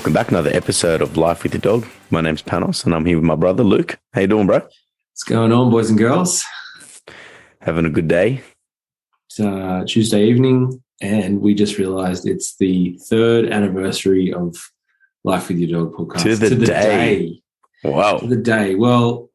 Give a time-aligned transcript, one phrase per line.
[0.00, 1.86] Welcome back, another episode of Life with Your Dog.
[2.08, 3.98] My name's Panos, and I'm here with my brother Luke.
[4.14, 4.60] How you doing, bro?
[4.60, 6.42] What's going on, boys and girls?
[7.60, 8.40] Having a good day.
[9.28, 14.56] It's uh, Tuesday evening, and we just realized it's the third anniversary of
[15.22, 16.22] Life with Your Dog podcast.
[16.22, 17.42] To the, day.
[17.84, 18.20] Wow.
[18.20, 18.76] To the day.
[18.76, 19.28] Well,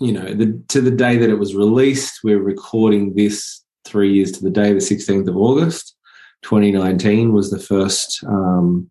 [0.00, 4.32] you know, the, to the day that it was released, we're recording this three years
[4.32, 5.94] to the day, the 16th of August,
[6.42, 8.90] 2019 was the first um,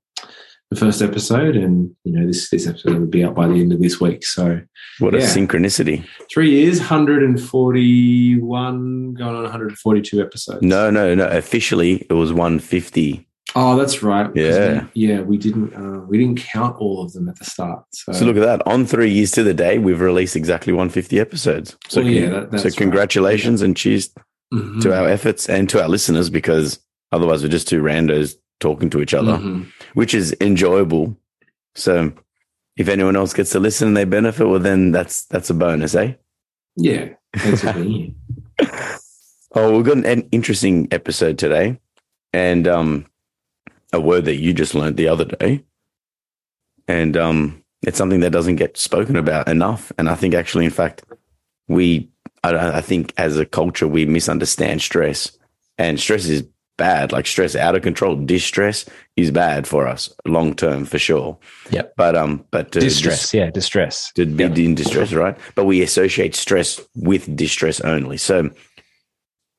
[0.71, 3.73] the first episode, and you know this this episode will be out by the end
[3.73, 4.25] of this week.
[4.25, 4.62] So,
[4.99, 5.20] what yeah.
[5.20, 6.07] a synchronicity!
[6.34, 10.62] Three years, hundred and forty one, going on one hundred forty two episodes.
[10.62, 11.27] No, no, no.
[11.27, 13.27] Officially, it was one fifty.
[13.54, 14.34] Oh, that's right.
[14.34, 15.20] Yeah, we, yeah.
[15.20, 17.84] We didn't uh, we didn't count all of them at the start.
[17.91, 18.13] So.
[18.13, 18.26] so.
[18.26, 18.65] look at that.
[18.65, 21.76] On three years to the day, we've released exactly one fifty episodes.
[21.90, 23.65] So well, yeah, that, so congratulations right.
[23.65, 24.09] and cheers
[24.53, 24.79] mm-hmm.
[24.79, 26.79] to our efforts and to our listeners because
[27.12, 29.63] otherwise we're just two randos talking to each other, mm-hmm.
[29.93, 31.17] which is enjoyable.
[31.76, 32.13] So
[32.77, 35.95] if anyone else gets to listen and they benefit, well, then that's that's a bonus,
[35.95, 36.13] eh?
[36.77, 38.15] Yeah, basically.
[39.55, 41.79] oh, we've got an interesting episode today,
[42.31, 43.05] and um,
[43.91, 45.65] a word that you just learned the other day,
[46.87, 49.91] and um, it's something that doesn't get spoken about enough.
[49.98, 51.03] And I think actually, in fact,
[51.68, 52.09] we,
[52.43, 55.37] I, I think as a culture, we misunderstand stress,
[55.77, 56.46] and stress is
[56.82, 58.15] bad, like stress out of control.
[58.15, 61.37] Distress is bad for us long term for sure.
[61.70, 61.84] Yeah.
[61.96, 64.12] But um, but distress, dis- yeah, distress.
[64.16, 64.57] To be yep.
[64.57, 65.38] in distress, right?
[65.53, 68.18] But we associate stress with distress only.
[68.18, 68.50] So,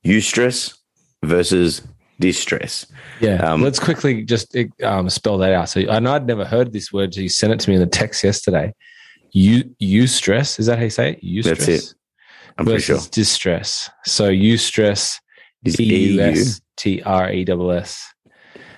[0.05, 0.77] eustress
[1.23, 1.83] versus
[2.19, 2.87] distress.
[3.21, 3.37] Yeah.
[3.37, 5.69] Um, Let's quickly just um, spell that out.
[5.69, 7.15] So, and I'd never heard this word.
[7.15, 8.75] So you sent it to me in the text yesterday.
[9.31, 11.23] You eustress is that how you say it?
[11.23, 11.45] Eustress.
[11.45, 11.95] That's it.
[12.59, 12.99] I'm pretty sure.
[13.13, 13.91] Distress.
[14.05, 15.21] So eustress
[15.65, 18.15] is E U S T R E S S.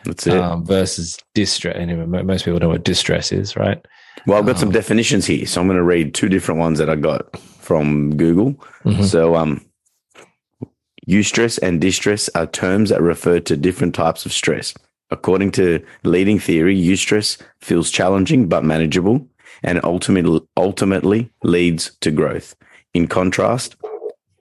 [0.04, 0.37] That's it.
[0.37, 1.75] Um, versus distress.
[1.75, 3.82] Anyway, most people know what distress is, right?
[4.26, 6.78] Well, I've got um, some definitions here, so I'm going to read two different ones
[6.78, 8.53] that I got from Google.
[8.84, 9.04] Mm-hmm.
[9.04, 9.64] So, um,
[11.09, 14.75] eustress and distress are terms that refer to different types of stress.
[15.10, 19.26] According to leading theory, eustress feels challenging but manageable
[19.62, 22.54] and ultimately ultimately leads to growth.
[22.93, 23.76] In contrast,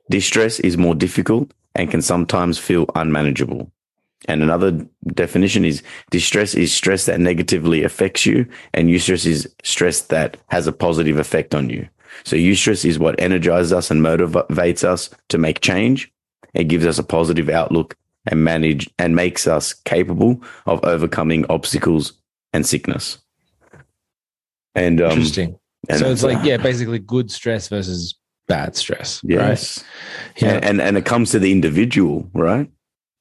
[0.10, 3.72] distress is more difficult and can sometimes feel unmanageable.
[4.28, 4.72] And another
[5.08, 10.66] definition is distress is stress that negatively affects you, and eustress is stress that has
[10.66, 11.88] a positive effect on you.
[12.24, 16.12] So eustress is what energizes us and motivates us to make change.
[16.54, 17.98] It gives us a positive outlook
[18.28, 22.14] and manage and makes us capable of overcoming obstacles
[22.54, 23.18] and sickness.
[24.76, 25.60] And um, interesting.
[25.90, 28.16] And so it's like yeah, basically good stress versus
[28.48, 29.22] bad stress.
[29.24, 29.80] Yes.
[29.80, 30.42] Right?
[30.42, 30.54] Yeah.
[30.56, 32.70] And, and, and it comes to the individual, right?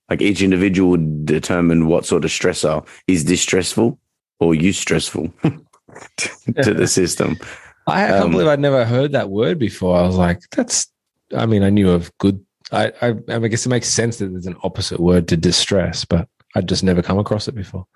[0.08, 3.98] Like each individual would determine what sort of stressor is this stressful
[4.40, 5.32] or eustressful
[6.62, 7.38] to the system.
[7.86, 9.96] I can't um, believe I'd never heard that word before.
[9.96, 10.86] I was like, that's,
[11.34, 12.44] I mean, I knew of good.
[12.70, 16.28] I, I, I guess it makes sense that there's an opposite word to distress, but
[16.54, 17.86] I'd just never come across it before.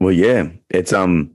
[0.00, 1.34] Well, yeah, it's, um,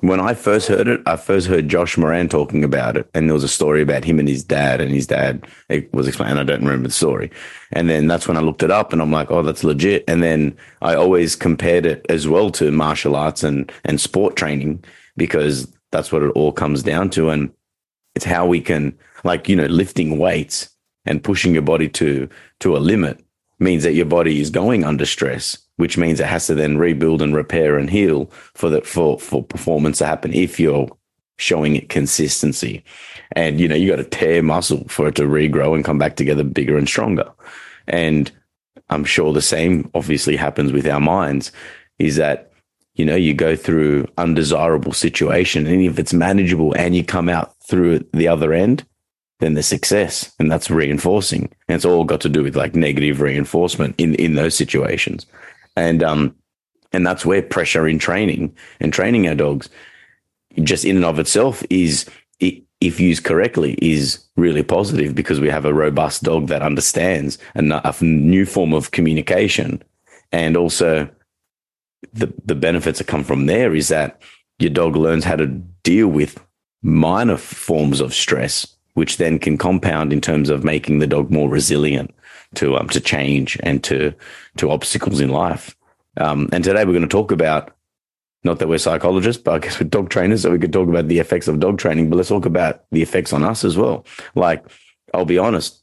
[0.00, 3.34] when I first heard it, I first heard Josh Moran talking about it, and there
[3.34, 6.38] was a story about him and his dad, and his dad it was explained.
[6.38, 7.30] I don't remember the story,
[7.72, 10.04] and then that's when I looked it up, and I'm like, oh, that's legit.
[10.08, 14.82] And then I always compared it as well to martial arts and and sport training
[15.16, 17.52] because that's what it all comes down to, and
[18.14, 20.70] it's how we can, like you know, lifting weights
[21.04, 22.28] and pushing your body to
[22.60, 23.22] to a limit
[23.58, 27.22] means that your body is going under stress, which means it has to then rebuild
[27.22, 30.88] and repair and heal for the for for performance to happen if you're
[31.38, 32.84] showing it consistency.
[33.32, 36.16] And you know, you got to tear muscle for it to regrow and come back
[36.16, 37.30] together bigger and stronger.
[37.88, 38.30] And
[38.90, 41.50] I'm sure the same obviously happens with our minds
[41.98, 42.50] is that
[42.94, 47.54] you know, you go through undesirable situation and if it's manageable and you come out
[47.62, 48.84] through the other end,
[49.38, 50.32] then the success.
[50.38, 51.50] And that's reinforcing.
[51.68, 55.24] And it's all got to do with like negative reinforcement in, in those situations.
[55.80, 56.36] And, um,
[56.92, 59.70] and that's where pressure in training and training our dogs
[60.62, 65.64] just in and of itself is, if used correctly, is really positive because we have
[65.64, 69.82] a robust dog that understands a, new form of communication.
[70.32, 71.08] And also
[72.12, 74.20] the, the benefits that come from there is that
[74.58, 76.44] your dog learns how to deal with
[76.82, 81.48] minor forms of stress, which then can compound in terms of making the dog more
[81.48, 82.14] resilient
[82.56, 84.14] to um, to change and to
[84.56, 85.76] to obstacles in life.
[86.16, 87.72] Um, and today we're going to talk about
[88.42, 91.08] not that we're psychologists, but I guess we're dog trainers, so we could talk about
[91.08, 92.08] the effects of dog training.
[92.08, 94.06] But let's talk about the effects on us as well.
[94.34, 94.64] Like,
[95.12, 95.82] I'll be honest,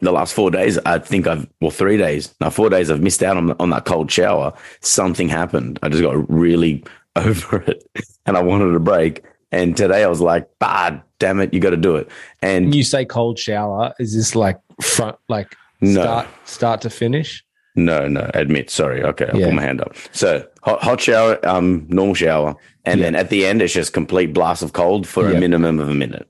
[0.00, 3.22] the last four days, I think I've, well, three days, now four days, I've missed
[3.22, 4.52] out on, on that cold shower.
[4.80, 5.78] Something happened.
[5.82, 6.84] I just got really
[7.16, 7.84] over it
[8.26, 9.22] and I wanted a break.
[9.52, 12.08] And today I was like, bah, damn it, you got to do it.
[12.42, 16.02] And When you say cold shower, is this like front, like No.
[16.02, 17.44] start, start to finish?
[17.76, 19.02] no, no, admit, sorry.
[19.02, 19.46] Okay, I'll Yeah.
[19.46, 19.96] put my hand up.
[20.12, 22.54] So hot, hot shower, um, normal shower.
[22.84, 23.06] And Yeah.
[23.06, 25.36] then at the end, it's just complete blast of cold for Yeah.
[25.36, 26.28] a minimum of a minute.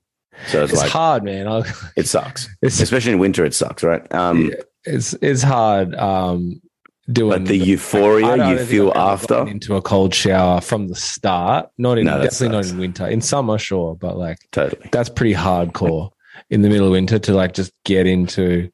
[0.48, 1.46] So it's, It's like, hard, man.
[1.96, 2.48] It sucks.
[2.62, 4.02] it's, Especially in winter, it sucks, right?
[4.14, 4.52] Um,
[4.84, 5.94] it's, it's hard.
[5.94, 6.60] Um,
[7.12, 11.68] doing But the euphoria you feel after, into a cold shower from the start.
[11.76, 13.06] Not in No, definitely not in winter.
[13.06, 14.88] In summer, sure, but like totally.
[14.90, 16.08] that's pretty hardcore
[16.48, 18.70] in the middle of winter to like just get into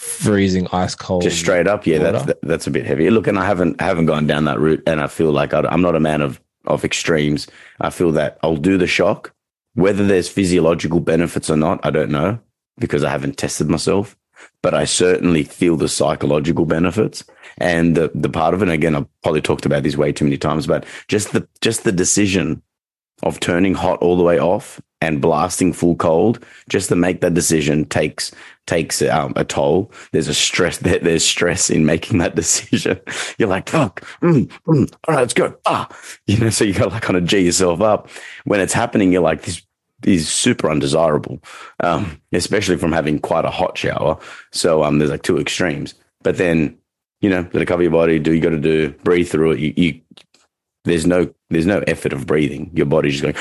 [0.00, 1.22] freezing ice cold.
[1.22, 2.38] Just straight up, yeah, that's water.
[2.42, 3.10] that's a bit heavy.
[3.10, 5.82] Look, and I haven't haven't gone down that route, and I feel like I, I'm
[5.82, 7.46] not a man of of extremes.
[7.80, 9.34] I feel that I'll do the shock,
[9.74, 11.84] whether there's physiological benefits or not.
[11.84, 12.38] I don't know
[12.78, 14.16] because I haven't tested myself,
[14.62, 17.22] but I certainly feel the psychological benefits
[17.58, 18.70] and the the part of it.
[18.70, 21.92] Again, I've probably talked about this way too many times, but just the just the
[21.92, 22.62] decision
[23.22, 27.34] of turning hot all the way off and blasting full cold just to make that
[27.34, 28.30] decision takes
[28.66, 29.90] takes um, a toll.
[30.12, 33.00] There's a stress there, there's stress in making that decision.
[33.38, 35.56] You're like fuck mm, mm, all right let's go.
[35.66, 35.88] Ah
[36.26, 38.08] you know so you got like kind of g yourself up.
[38.44, 39.62] When it's happening you're like this
[40.04, 41.42] is super undesirable
[41.80, 44.18] um, especially from having quite a hot shower.
[44.52, 45.94] So um there's like two extremes.
[46.22, 46.76] But then
[47.20, 49.60] you know it cover your body do you got to do breathe through it.
[49.60, 50.00] You, you
[50.90, 52.70] there's no there's no effort of breathing.
[52.74, 53.36] Your body's just going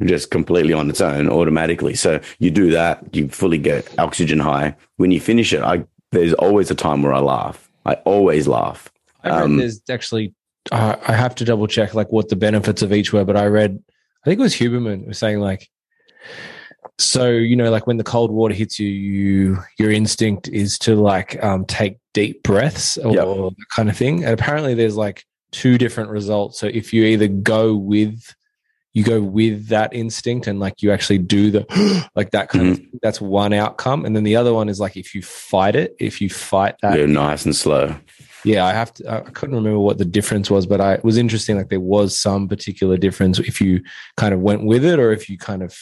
[0.08, 1.94] just completely on its own automatically.
[1.94, 4.76] So you do that, you fully get oxygen high.
[4.96, 7.68] When you finish it, I there's always a time where I laugh.
[7.86, 8.90] I always laugh.
[9.22, 10.34] I read Um, there's actually,
[10.72, 13.46] uh, I have to double check like what the benefits of each were, but I
[13.46, 13.82] read,
[14.24, 15.68] I think it was Huberman was saying like,
[16.98, 20.94] so you know, like when the cold water hits you, you your instinct is to
[20.94, 23.24] like um, take deep breaths or, Yep.
[23.26, 24.24] that kind of thing.
[24.24, 25.24] And apparently, there's like
[25.54, 26.58] two different results.
[26.58, 28.34] So if you either go with
[28.92, 32.74] you go with that instinct and like you actually do the like that kind of
[32.74, 32.90] mm-hmm.
[32.90, 35.96] thing, that's one outcome and then the other one is like if you fight it
[35.98, 37.94] if you fight that They're nice and slow.
[38.44, 39.10] yeah, I have to.
[39.10, 41.56] I couldn't remember what the difference was, but I, it was interesting.
[41.56, 43.82] Like there was some particular difference if you
[44.16, 45.72] kind of went with it or if you kind of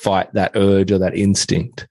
[0.00, 1.86] fight that urge or that instinct.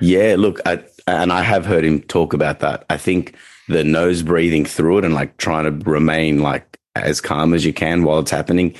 [0.00, 0.82] Yeah, look, I,
[1.22, 2.84] and I have heard him talk about that.
[2.90, 3.34] I think
[3.68, 7.72] the nose breathing through it and like trying to remain like as calm as you
[7.72, 8.74] can while it's happening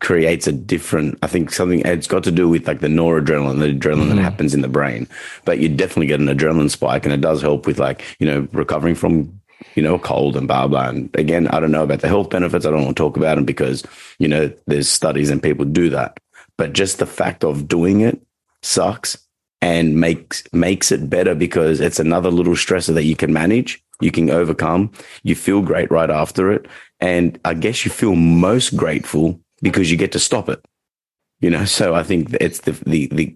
[0.00, 3.66] creates a different i think something it's got to do with like the noradrenaline the
[3.66, 4.16] adrenaline Mhm.
[4.16, 5.06] that happens in the brain.
[5.44, 8.48] But you definitely get an adrenaline spike and it does help with like you know
[8.52, 9.30] recovering from
[9.74, 10.88] you know cold and blah blah.
[10.88, 12.64] And again i don't know about the health benefits.
[12.64, 13.84] I don't want to talk about them because
[14.18, 16.18] you know there's studies and people do that.
[16.56, 18.18] But just the fact of doing it
[18.62, 19.18] sucks
[19.62, 23.82] and makes makes it better because it's another little stressor that you can manage.
[24.00, 24.90] You can overcome.
[25.22, 26.66] You feel great right after it.
[27.00, 30.64] And i guess you feel most grateful because you get to stop it.
[31.40, 33.34] You know so i think it's the the the,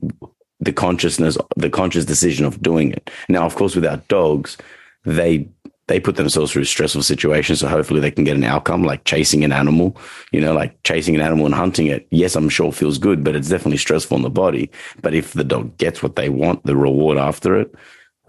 [0.60, 3.10] the consciousness the conscious decision of doing it.
[3.28, 4.56] Now of course with our dogs
[5.04, 5.48] they
[5.86, 9.44] they put themselves through stressful situations so hopefully they can get an outcome like chasing
[9.44, 9.96] an animal
[10.32, 12.06] you know like chasing an animal and hunting it.
[12.10, 14.70] Yes i'm sure feels good but it's definitely stressful on the body.
[15.02, 17.74] But if the dog gets what they want the reward after it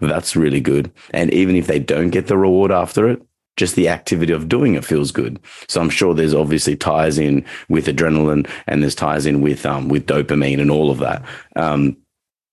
[0.00, 0.92] that's really good.
[1.12, 3.22] And even if they don't get the reward after it
[3.56, 5.40] just the activity of doing it feels good.
[5.68, 9.88] So i'm sure there's obviously ties in with adrenaline and there's ties in with um
[9.88, 11.22] with dopamine and all of that.
[11.56, 11.96] Um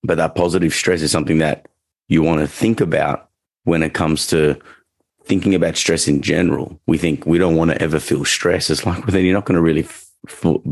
[0.02, 1.66] but that positive stress is something that
[2.08, 3.30] you want to think about
[3.64, 4.58] when it comes to
[5.26, 6.80] thinking about stress in general.
[6.86, 8.70] We think we don't want to ever feel stress.
[8.70, 10.04] It's like, well, then you're not going to really f-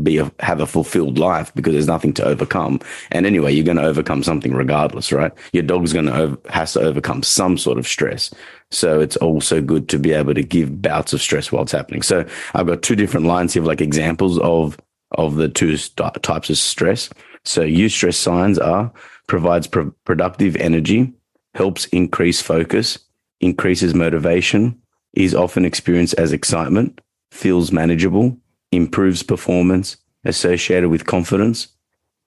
[0.01, 2.79] be a, have a fulfilled life because there's nothing to overcome.
[3.11, 5.31] And anyway, you're going to overcome something regardless, right?
[5.53, 8.33] Your dog's going to has to overcome some sort of stress.
[8.71, 12.01] So it's also good to be able to give bouts of stress while it's happening.
[12.01, 14.77] So I've got two different lines here of like examples of
[15.11, 17.09] of the two st- types of stress.
[17.45, 18.91] So eustress signs are
[19.27, 21.13] provides pro- productive energy,
[21.53, 22.97] helps increase focus,
[23.43, 24.79] increases motivation,
[25.13, 28.37] is often experienced as excitement, feels manageable,
[28.71, 31.67] improves performance, associated with confidence,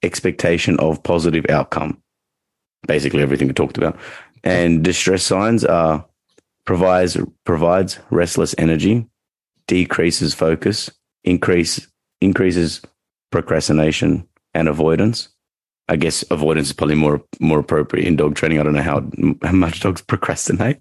[0.03, 2.01] expectation of positive outcome.
[2.87, 3.99] Basically everything we talked about.
[4.45, 6.07] And distress signs are
[6.65, 9.07] provides provides restless energy,
[9.67, 10.91] decreases focus,
[11.25, 11.87] increase
[12.21, 12.83] increases
[13.31, 15.29] procrastination, and avoidance.
[15.89, 18.59] I guess avoidance is probably more more appropriate in dog training.
[18.59, 19.05] I don't know how,
[19.43, 20.81] how much dogs procrastinate.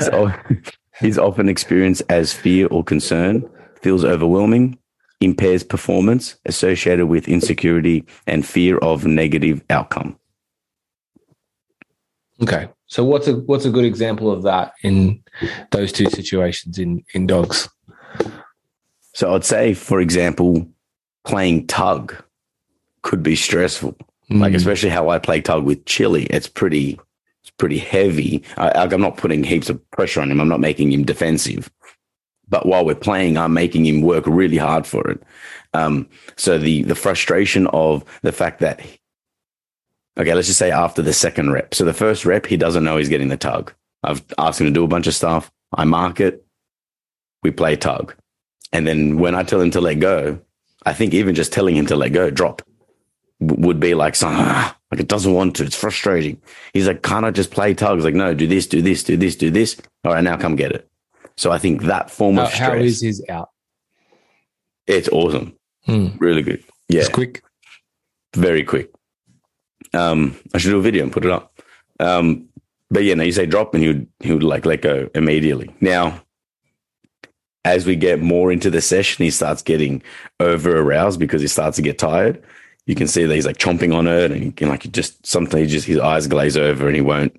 [0.00, 0.32] so
[1.00, 3.48] he's often experienced as fear or concern,
[3.82, 4.78] feels overwhelming,
[5.20, 10.18] impairs performance associated with insecurity and fear of negative outcome.
[12.42, 12.68] Okay.
[12.86, 15.22] So what's a what's a good example of that in
[15.72, 17.68] those two situations in in dogs?
[19.14, 20.68] So I'd say, for example,
[21.24, 22.14] playing tug
[23.02, 23.96] could be stressful.
[24.28, 24.56] Like Mm.
[24.56, 26.98] especially how I play tug with Chili, it's pretty
[27.42, 28.42] it's pretty heavy.
[28.56, 30.40] I, I'm not putting heaps of pressure on him.
[30.40, 31.70] I'm not making him defensive.
[32.48, 35.22] But while we're playing, I'm making him work really hard for it.
[35.74, 38.80] Um, so the the frustration of the fact that
[40.18, 41.74] okay, let's just say after the second rep.
[41.74, 43.72] So the first rep, he doesn't know he's getting the tug.
[44.02, 45.50] I've asked him to do a bunch of stuff.
[45.72, 46.44] I mark it.
[47.42, 48.14] We play tug.
[48.72, 50.40] And then when I tell him to let go,
[50.84, 52.62] I think even just telling him to let go, drop,
[53.40, 55.64] would be like, ah, like it doesn't want to.
[55.64, 56.40] It's frustrating.
[56.72, 57.96] He's like, can't I just play tug?
[57.96, 59.76] He's like, no, do this, do this, do this, do this.
[60.04, 60.88] All right, now come get it.
[61.36, 63.50] So I think that form How, of stress, how is his out?
[64.86, 65.54] it's awesome.
[65.84, 66.08] Hmm.
[66.18, 66.62] Really good.
[66.88, 67.42] Yeah, It's quick.
[68.34, 68.90] very quick.
[69.92, 71.60] Um, I should do a video and put it up.
[72.00, 72.48] Um,
[72.90, 75.74] but yeah, now you say drop and he would, he would like let go immediately.
[75.80, 76.22] Now,
[77.64, 80.02] as we get more into the session, he starts getting
[80.38, 82.42] over aroused because he starts to get tired.
[82.86, 85.62] You can see that he's like chomping on it and he can like just sometimes
[85.62, 87.38] he just his eyes glaze over and he won't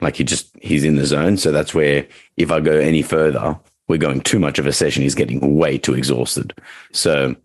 [0.00, 1.36] like he just he's in the zone.
[1.36, 5.02] So that's where if I go any further, we're going too much of a session.
[5.02, 6.54] He's getting way too exhausted.
[6.92, 7.36] So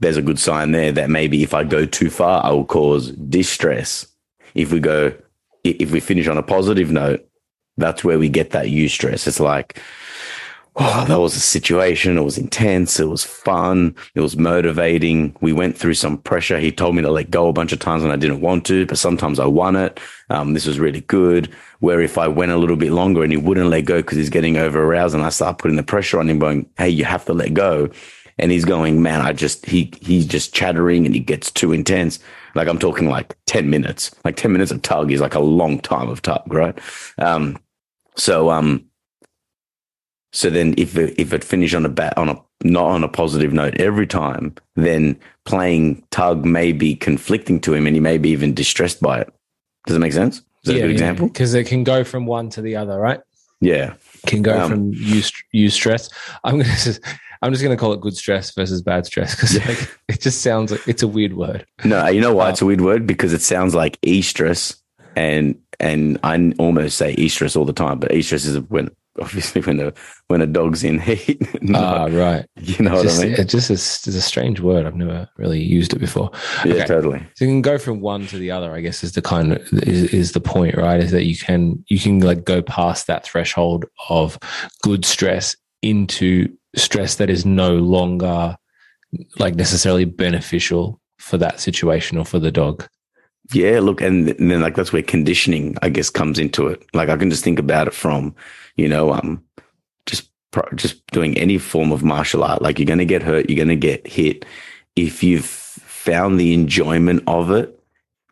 [0.00, 3.10] there's a good sign there that maybe if I go too far, I will cause
[3.12, 4.06] distress.
[4.54, 5.14] If we go,
[5.64, 7.26] if we finish on a positive note,
[7.76, 9.26] that's where we get that eustress.
[9.26, 9.80] It's like,
[10.78, 12.18] oh, that was a situation.
[12.18, 13.00] It was intense.
[13.00, 13.94] It was fun.
[14.14, 15.34] It was motivating.
[15.40, 16.58] We went through some pressure.
[16.58, 18.84] He told me to let go a bunch of times when I didn't want to,
[18.86, 19.98] but sometimes I won it.
[20.28, 21.52] Um, this was really good.
[21.80, 24.30] Where if I went a little bit longer and he wouldn't let go because he's
[24.30, 27.24] getting over aroused and I start putting the pressure on him going, Hey, you have
[27.26, 27.90] to let go.
[28.38, 32.18] And he's going, man, I just, he, he's just chattering and he gets too intense.
[32.54, 35.80] Like I'm talking like 10 minutes, like 10 minutes of tug is like a long
[35.80, 36.78] time of tug, right?
[37.16, 37.58] Um,
[38.16, 38.84] so, um,
[40.36, 43.08] so then if it, if it finished on a bat, on a, not on a
[43.08, 48.18] positive note every time, then playing tug may be conflicting to him and he may
[48.18, 49.32] be even distressed by it.
[49.86, 50.36] Does that make sense?
[50.38, 51.28] Is that a good example?
[51.28, 53.20] Because it can go from one to the other, right?
[53.62, 53.94] Yeah.
[54.26, 56.10] Can go Um, from use use stress.
[56.44, 57.00] I'm gonna just
[57.40, 59.66] I'm just gonna call it good stress versus bad stress because Yeah.
[59.68, 61.64] like, it just sounds like it's a weird word.
[61.82, 62.50] No, you know why Oh.
[62.50, 63.06] it's a weird word?
[63.06, 64.76] Because it sounds like estrus
[65.14, 69.62] and, and I almost say e stress all the time, but estrus is when, obviously
[69.62, 69.92] when a,
[70.28, 71.42] when a dog's in heat.
[71.74, 72.46] Ah, right.
[72.56, 73.34] you know what just, I mean?
[73.34, 74.86] It just is it's a strange word.
[74.86, 76.30] I've never really used it before.
[76.64, 76.86] Yeah, okay.
[76.86, 77.26] totally.
[77.34, 78.72] So you can go from one to the other.
[78.72, 81.00] I guess is the kind of is, is the point, right?
[81.00, 84.38] Is that you can you can like go past that threshold of
[84.82, 88.56] good stress into stress that is no longer
[89.38, 92.86] like necessarily beneficial for that situation or for the dog.
[93.52, 96.84] Yeah, look, and, and then like that's where conditioning, I guess, comes into it.
[96.94, 98.34] Like I can just think about it from,
[98.76, 99.42] you know, um,
[100.06, 102.62] just pro- just doing any form of martial art.
[102.62, 104.44] Like you're going to get hurt, you're going to get hit.
[104.94, 107.78] If you've found the enjoyment of it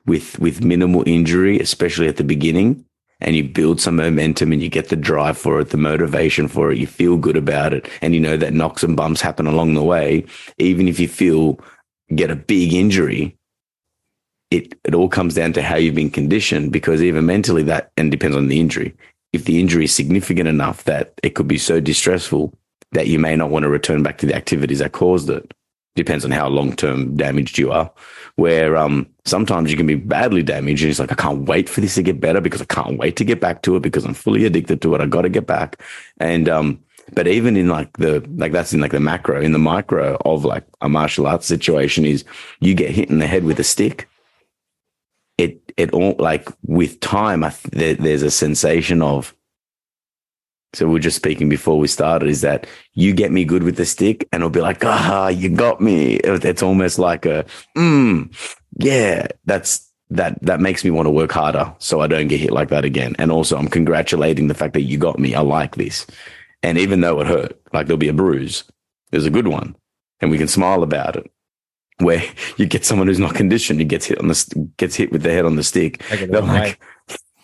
[0.06, 2.84] with with minimal injury, especially at the beginning,
[3.20, 6.70] and you build some momentum and you get the drive for it, the motivation for
[6.70, 9.74] it, you feel good about it, and you know that knocks and bumps happen along
[9.74, 10.24] the way.
[10.58, 11.58] Even if you feel
[12.14, 13.36] get a big injury,
[14.50, 18.10] it it all comes down to how you've been conditioned because even mentally that and
[18.10, 18.94] depends on the injury.
[19.34, 22.54] If the injury is significant enough that it could be so distressful
[22.94, 25.52] that you may not want to return back to the activities that caused it.
[25.96, 27.90] Depends on how long term damaged you are.
[28.36, 31.80] Where um sometimes you can be badly damaged and it's like I can't wait for
[31.80, 34.14] this to get better because I can't wait to get back to it because I'm
[34.14, 35.00] fully addicted to it.
[35.00, 35.80] I got to get back.
[36.18, 36.80] And um
[37.12, 40.44] but even in like the like that's in like the macro in the micro of
[40.44, 42.24] like a martial arts situation is
[42.60, 44.08] you get hit in the head with a stick
[45.38, 49.34] it it all like with time I th- there, there's a sensation of
[50.72, 53.76] so we are just speaking before we started is that you get me good with
[53.76, 56.14] the stick and it'll be like ah you got me.
[56.16, 57.44] It- it's almost like a
[57.76, 58.32] mm,
[58.78, 62.52] yeah that's that that makes me want to work harder so I don't get hit
[62.52, 63.14] like that again.
[63.18, 65.34] And also I'm congratulating the fact that you got me.
[65.34, 66.06] I like this.
[66.62, 68.64] And even though it hurt like there'll be a bruise
[69.10, 69.76] there's a good one
[70.20, 71.30] and we can smile about it
[71.98, 72.22] where
[72.56, 75.34] you get someone who's not conditioned who gets hit on the gets hit with their
[75.34, 76.82] head on the stick they're like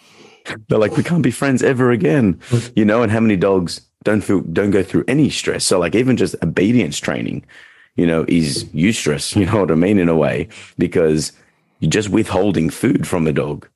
[0.69, 2.39] they're like we can't be friends ever again
[2.75, 5.95] you know and how many dogs don't feel don't go through any stress so like
[5.95, 7.45] even just obedience training
[7.97, 9.37] you know, is eustress.
[9.41, 9.99] You know what I mean?
[9.99, 11.33] In a way, because
[11.81, 13.69] you're just withholding food from a dog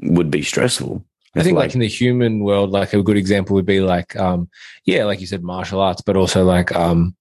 [0.00, 1.04] would be stressful.
[1.34, 4.16] I It's think like, in the human world, like a good example would be like,
[4.16, 4.50] um,
[4.84, 7.14] yeah, like you said, martial arts, but also like, um,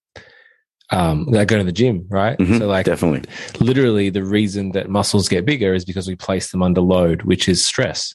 [0.92, 2.38] um, like going to the gym, right?
[2.38, 3.24] Mhm, So like definitely.
[3.60, 7.48] literally the reason that muscles get bigger is because we place them under load, which
[7.48, 8.14] is stress,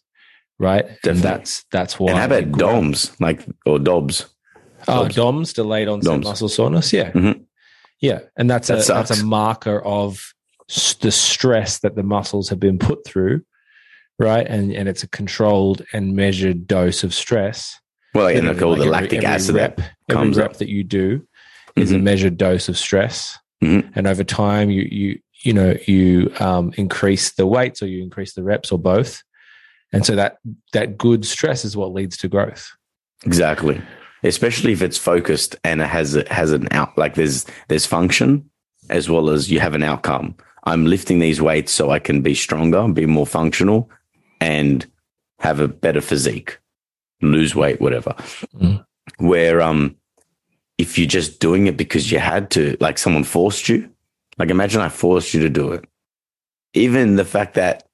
[0.58, 0.84] right?
[1.06, 2.10] And that's that's why.
[2.10, 2.52] and how about.
[2.52, 4.26] DOMS, like or DOBS?
[4.88, 5.14] Oh, DOMS?
[5.14, 6.24] DOMS, delayed onset DOMS.
[6.26, 6.92] muscle soreness.
[6.92, 7.40] Yeah, Mhm.
[8.00, 10.32] yeah, and that's That a that's a marker of
[10.68, 13.40] s- the stress that the muscles have been put through,
[14.18, 14.46] right?
[14.46, 17.80] And and it's a controlled and measured dose of stress.
[18.14, 20.56] Well, and like all the every- lactic every acid rep, that every comes rep up.
[20.58, 21.22] that you do
[21.76, 22.02] is a Mhm.
[22.02, 23.90] measured dose of stress, Mhm.
[23.94, 28.34] and over time, you you you know you um, increase the weights or you increase
[28.34, 29.22] the reps or both,
[29.92, 30.38] and so that
[30.72, 32.70] that good stress is what leads to growth.
[33.24, 33.80] Exactly.
[34.22, 38.50] Especially if it's focused and it has it has an out like there's there's function
[38.90, 40.34] as well as you have an outcome.
[40.64, 43.88] I'm lifting these weights so I can be stronger, be more functional,
[44.40, 44.84] and
[45.38, 46.58] have a better physique,
[47.22, 48.14] lose weight, whatever.
[48.60, 48.84] Mm.
[49.18, 49.96] Where um
[50.78, 53.90] if you're just doing it because you had to, like someone forced you,
[54.38, 55.84] like imagine I forced you to do it.
[56.74, 57.86] Even the fact that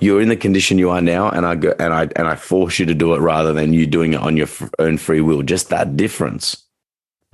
[0.00, 2.78] you're in the condition you are now and I go and I and I force
[2.78, 5.42] you to do it rather than you doing it on your f- own free will
[5.42, 6.64] just that difference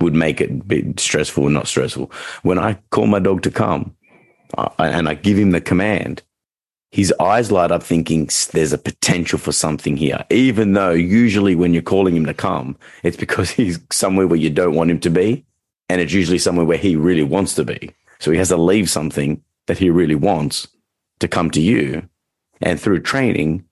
[0.01, 2.11] would make it be stressful and not stressful
[2.43, 3.95] when I call my dog to come
[4.57, 6.23] uh, and I give him the command
[6.91, 11.73] his eyes light up thinking there's a potential for something here even though usually when
[11.73, 15.09] you're calling him to come it's because he's somewhere where you don't want him to
[15.09, 15.45] be
[15.89, 18.89] and it's usually somewhere where he really wants to be so he has to leave
[18.89, 20.67] something that he really wants
[21.19, 22.07] to come to you
[22.61, 23.65] and through training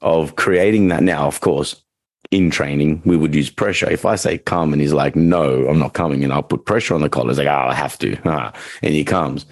[0.00, 1.82] of creating that now, of course,
[2.30, 3.88] in training, we would use pressure.
[3.88, 6.94] If I say come and he's like, no, I'm not coming, and I'll put pressure
[6.94, 8.16] on the collar, he's like, oh, I have to.
[8.82, 9.46] And he comes.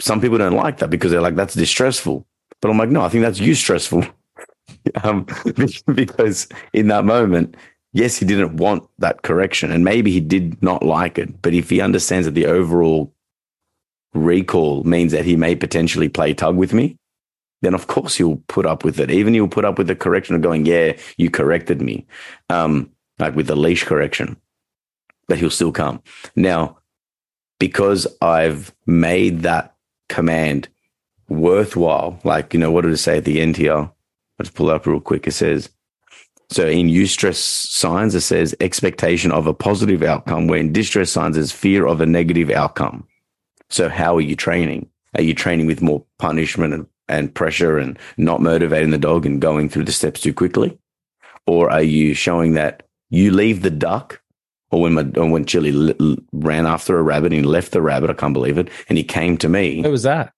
[0.00, 2.26] Some people don't like that because they're like, that's distressful.
[2.60, 4.10] But I'm like, no, I think that's eustressful.
[5.02, 5.26] um,
[5.94, 7.56] because in that moment,
[7.92, 11.42] yes, he didn't want that correction and maybe he did not like it.
[11.42, 13.12] But if he understands that the overall
[14.14, 16.96] recall means that he may potentially play tug with me,
[17.62, 19.10] then of course he'll put up with it.
[19.10, 22.06] Even he'll put up with the correction of going, yeah, you corrected me.
[22.50, 24.36] Um, like with the leash correction,
[25.26, 26.02] but he'll still come.
[26.36, 26.78] Now,
[27.58, 29.74] because I've made that
[30.08, 30.68] command
[31.28, 33.90] worthwhile, like, you know, what did it say at the end here?
[34.38, 35.26] Let's pull up real quick.
[35.26, 35.68] It says,
[36.50, 41.36] so in eustress signs, it says expectation of a positive outcome, where in distress signs
[41.36, 43.06] is fear of a negative outcome.
[43.68, 44.88] So how are you training?
[45.14, 49.42] Are you training with more punishment and, and pressure and not motivating the dog and
[49.42, 50.78] going through the steps too quickly?
[51.46, 54.22] Or are you showing that you leave the duck
[54.70, 57.72] or when my, or when Chili l- l- ran after a rabbit and he left
[57.72, 58.68] the rabbit, I can't believe it.
[58.88, 60.32] And he came to me Where was that?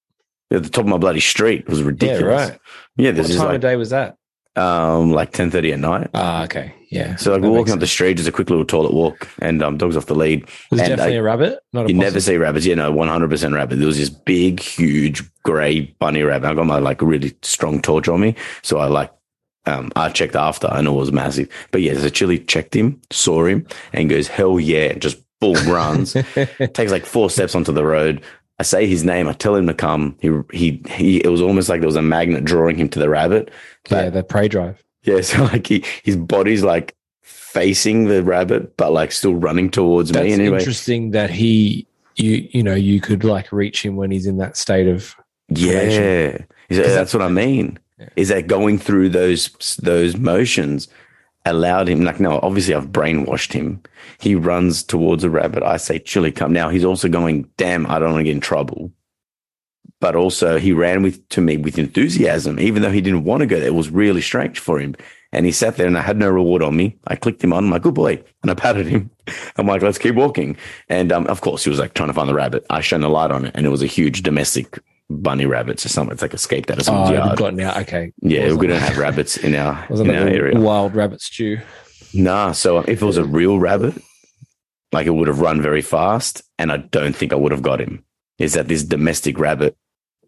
[0.53, 1.61] at the top of my bloody street.
[1.61, 2.23] It was ridiculous.
[2.23, 2.59] Yeah, right.
[2.97, 4.17] Yeah, this is time like, of day was that?
[4.57, 6.11] um, like 1030 at night.
[6.13, 7.15] Ah, okay, yeah.
[7.17, 9.79] So like we're walking up the street, just a quick little toilet walk, and um,
[9.79, 10.45] dogs off the lead.
[10.73, 11.59] Was it and definitely I- a rabbit?
[11.73, 11.99] Not a You possum?
[11.99, 12.67] never see rabbits.
[12.67, 13.77] Yeah, no, one hundred percent rabbit.
[13.77, 16.49] There was this big, huge, grey bunny rabbit.
[16.51, 19.13] I got my like really strong torch on me, so I like
[19.67, 21.49] um, I checked after, and it was massive.
[21.71, 26.13] But yeah, so Chili checked him, saw him, and goes hell yeah, just boom runs,
[26.75, 28.23] takes like four steps onto the road.
[28.59, 29.27] I say his name.
[29.27, 30.17] I tell him to come.
[30.21, 31.19] He he he.
[31.25, 33.51] It was almost like there was a magnet drawing him to the rabbit.
[33.91, 34.83] yeah, the prey drive.
[35.03, 40.11] Yeah, so like he, his body's like facing the rabbit, but like still running towards
[40.11, 40.33] That's me.
[40.33, 44.39] Anyway, interesting that he, you, you know, you could like reach him when he's in
[44.39, 45.17] that state of.
[45.49, 47.79] Yeah, that- that's what I mean.
[48.01, 48.09] Yeah.
[48.17, 49.51] Is that going through those
[49.83, 50.89] those motions
[51.45, 52.03] allowed him?
[52.03, 53.83] Like, no, obviously I've brainwashed him.
[54.19, 55.63] He runs towards a rabbit.
[55.63, 58.41] I say, "Chili, come." Now he's also going, "Damn, I don't want to get in
[58.41, 58.91] trouble."
[60.01, 63.47] But also, he ran with to me with enthusiasm, even though he didn't want to
[63.47, 63.69] go there.
[63.69, 64.95] It was really strange for him.
[65.33, 66.99] And he sat there, and I had no reward on me.
[67.07, 67.65] I clicked him on.
[67.65, 69.11] I'm like, "Good boy," and I patted him.
[69.57, 70.57] I'm like, "Let's keep walking."
[70.89, 72.65] And um, of course, he was like trying to find the rabbit.
[72.71, 74.79] I shone a light on it, and it was a huge domestic
[75.11, 77.39] bunny rabbits or something it's like escaped out of Oh, someone's had yard.
[77.39, 77.77] gotten out.
[77.79, 78.13] Okay.
[78.23, 80.59] Yeah, Wasn't- we don't have rabbits in our in our area.
[80.59, 81.59] wild rabbit stew.
[82.15, 83.95] Nah, so if it was a real rabbit,
[84.93, 87.81] like it would have run very fast, and I don't think I would have got
[87.81, 88.05] him.
[88.39, 89.77] Is that this domestic rabbit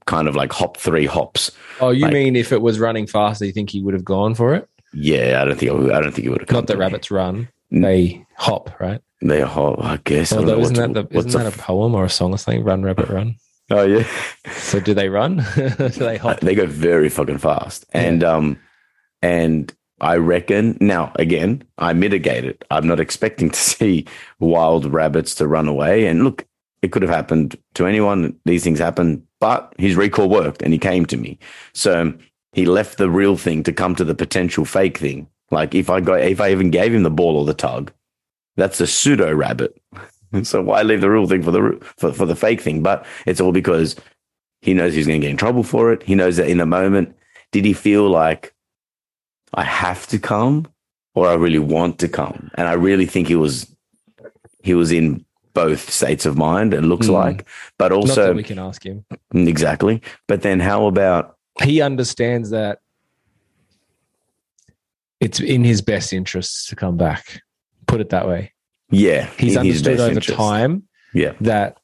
[0.07, 1.51] kind of like hop three hops?
[1.81, 4.35] Oh, you Like- mean if it was running faster, you think he would have gone
[4.35, 4.68] for it?
[4.92, 6.57] Yeah, I don't think I, would, I don't think he would have come.
[6.57, 6.85] Not that to me.
[6.85, 9.01] rabbits run; they hop, right?
[9.23, 9.83] They hop.
[9.83, 10.33] I guess.
[10.33, 12.62] I Although know isn't that the, isn't that a poem or a song or something?
[12.62, 13.37] Run, rabbit, run.
[13.72, 14.06] Oh yeah,
[14.52, 15.37] So do they run?
[15.56, 16.40] do they hop?
[16.40, 18.58] they go very fucking fast, and um,
[19.22, 22.64] and I reckon now again, I mitigate it.
[22.70, 24.06] I'm not expecting to see
[24.40, 26.06] wild rabbits to run away.
[26.06, 26.44] And look,
[26.82, 28.37] it could have happened to anyone.
[28.44, 31.38] These things happen, but his recall worked and he came to me.
[31.72, 32.12] So
[32.52, 35.28] he left the real thing to come to the potential fake thing.
[35.50, 37.92] Like if I got, if I even gave him the ball or the tug,
[38.56, 39.80] that's a pseudo rabbit.
[40.42, 42.83] so why leave the real thing for the for, for the fake thing?
[42.83, 43.97] But it's all because
[44.61, 46.03] he knows he's going to get in trouble for it.
[46.03, 47.14] He knows that in the moment,
[47.51, 48.55] did he feel like
[49.55, 50.66] I have to come
[51.14, 52.51] or I really want to come?
[52.55, 53.66] And I really think he was
[54.62, 56.73] he was in both states of mind.
[56.73, 57.12] It looks Mm.
[57.12, 57.47] like,
[57.79, 59.05] but Not also that we can ask him.
[59.35, 60.01] exactly.
[60.29, 62.79] But then how about He understands that
[65.21, 67.42] it's in his best interests to come back.
[67.87, 68.51] Put it that way.
[68.92, 69.28] Yeah?
[69.38, 70.37] He's understood over interest.
[70.38, 71.78] time Yeah, that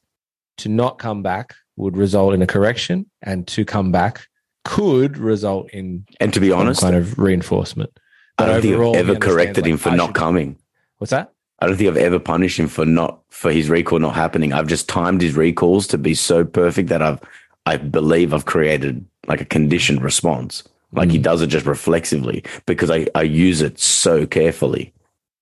[0.59, 4.27] to not come back would result in a correction, and to come back
[4.65, 7.89] could result in and to be honest, kind of reinforcement.
[8.37, 10.57] I don't think I've ever corrected like, him for I not should- coming.
[10.97, 11.33] What's that?
[11.61, 14.53] I don't think I've ever punished him for not for his recall not happening.
[14.53, 17.19] I've just timed his recalls to be so perfect that I've
[17.65, 20.63] I believe I've created like a conditioned response.
[20.93, 21.23] Like he Mm.
[21.23, 24.93] does it just reflexively because I, I use it so carefully.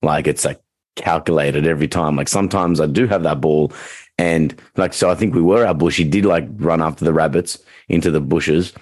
[0.02, 0.60] Like it's like
[0.98, 2.14] calculated every time.
[2.16, 3.72] Like sometimes I do have that ball
[4.18, 5.96] and like so I think we were out bush.
[5.96, 7.58] He did like run after the rabbits
[7.88, 8.74] into the bushes.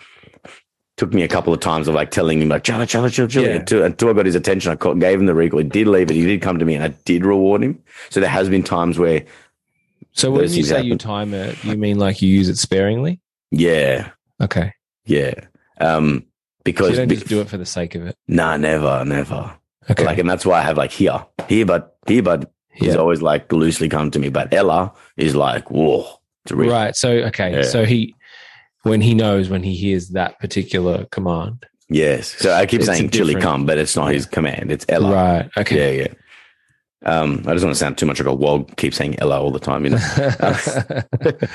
[0.97, 3.45] Took me a couple of times of like telling him like chill, chill, chill, chill.
[3.45, 3.57] Yeah.
[3.57, 5.59] Until, until I got his attention, I caught, gave him the recall.
[5.61, 6.15] He did leave it.
[6.15, 7.83] He did come to me, and I did reward him.
[8.09, 9.27] So there has been times where,
[10.13, 13.21] So when you say you time it, you mean like you use it sparingly?
[13.51, 14.09] yeah,
[14.41, 14.73] Okay.
[15.05, 15.35] yeah,
[15.83, 16.25] um, So
[16.65, 18.17] because you don't be- just do it for the sake of it.
[18.27, 19.53] nah, never, never.
[19.91, 20.03] Okay.
[20.03, 23.01] Like, and that's why I have like here, here, but here, but he's Yeah.
[23.01, 24.29] always like loosely come to me.
[24.29, 26.07] But Ella is like, whoa.
[26.51, 26.95] Right.
[26.95, 27.53] So okay.
[27.57, 27.63] Yeah.
[27.63, 28.15] So he
[28.83, 31.67] when he knows when he hears that particular command.
[31.89, 32.29] Yes.
[32.39, 34.71] So I keep saying chili different- come, but it's not his command.
[34.71, 35.13] It's Ella.
[35.13, 35.51] Right.
[35.57, 35.97] Okay.
[35.99, 36.15] Yeah, yeah.
[37.05, 38.77] Um, I just want to sound too much like a wog.
[38.77, 39.85] Keep saying Ella all the time.
[39.85, 39.99] You know,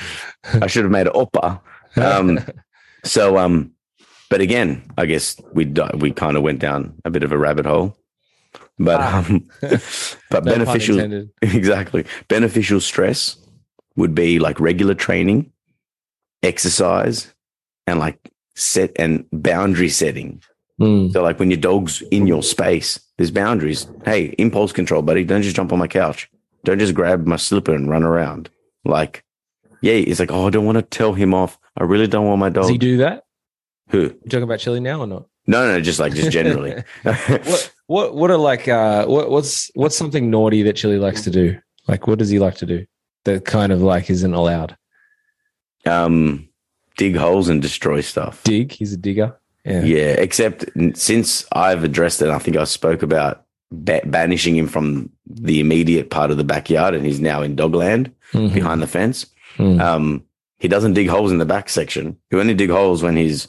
[0.62, 1.60] I should have made it Oppa.
[1.96, 2.40] Um,
[3.04, 3.72] so, um,
[4.30, 7.66] but again, I guess we we kind of went down a bit of a rabbit
[7.66, 7.96] hole,
[8.84, 9.26] but Ah.
[9.28, 9.48] um,
[10.30, 13.36] but No beneficial exactly beneficial stress
[13.96, 15.52] would be like regular training,
[16.42, 17.32] exercise,
[17.86, 20.42] and like set and boundary setting.
[20.80, 21.12] Mm.
[21.12, 23.86] So like when your dog's in your space, there's boundaries.
[24.04, 25.24] Hey, impulse control, buddy.
[25.24, 26.30] Don't just jump on my couch.
[26.64, 28.48] Don't just grab my slipper and run around.
[28.84, 29.24] Like,
[29.80, 31.58] yeah, it's like, oh, I don't want to tell him off.
[31.76, 32.64] I really don't want my dog.
[32.64, 33.24] Does he do that?
[33.90, 34.02] Who?
[34.02, 35.26] You talking about chili now or not?
[35.46, 36.82] No, no, just like just generally.
[37.02, 41.30] What what what are like uh what what's what's something naughty that Chili likes to
[41.30, 41.58] do?
[41.88, 42.86] Like what does he like to do
[43.24, 44.76] that kind of like isn't allowed?
[45.86, 46.48] um,
[46.96, 48.42] dig holes and destroy stuff.
[48.44, 48.70] Dig.
[48.72, 49.36] He's a digger.
[49.64, 49.82] Yeah.
[49.82, 50.64] Yeah, except
[50.94, 56.10] since I've addressed it, I think I spoke about ba- banishing him from the immediate
[56.10, 58.54] part of the backyard, and he's now in dogland Mhm.
[58.54, 59.26] behind the fence.
[59.56, 59.80] Mm.
[59.80, 60.24] Um,
[60.58, 62.16] he doesn't dig holes in the back section.
[62.30, 63.48] He only dig holes when he's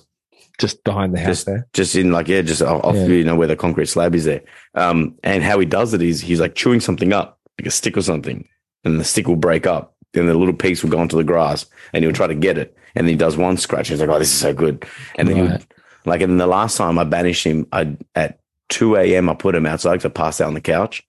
[0.60, 1.68] Just behind the house just there.
[1.74, 3.06] just in like yeah, just off, Yeah.
[3.08, 4.42] you know where the concrete slab is there.
[4.76, 7.98] Um, and how he does it is he's like chewing something up, like a stick
[7.98, 8.48] or something,
[8.84, 9.96] and the stick will break up.
[10.14, 12.78] Then the little piece will go onto the grass, and he'll try to get it.
[12.94, 13.90] And then he does one scratch.
[13.90, 14.86] And he's like, "Oh, this is so good."
[15.16, 15.52] And then he Right.
[15.54, 15.66] would,
[16.06, 18.40] like, and then the last time I banished him, I at
[18.70, 19.30] two a.m.
[19.30, 21.02] I put him outside to pass out on the couch.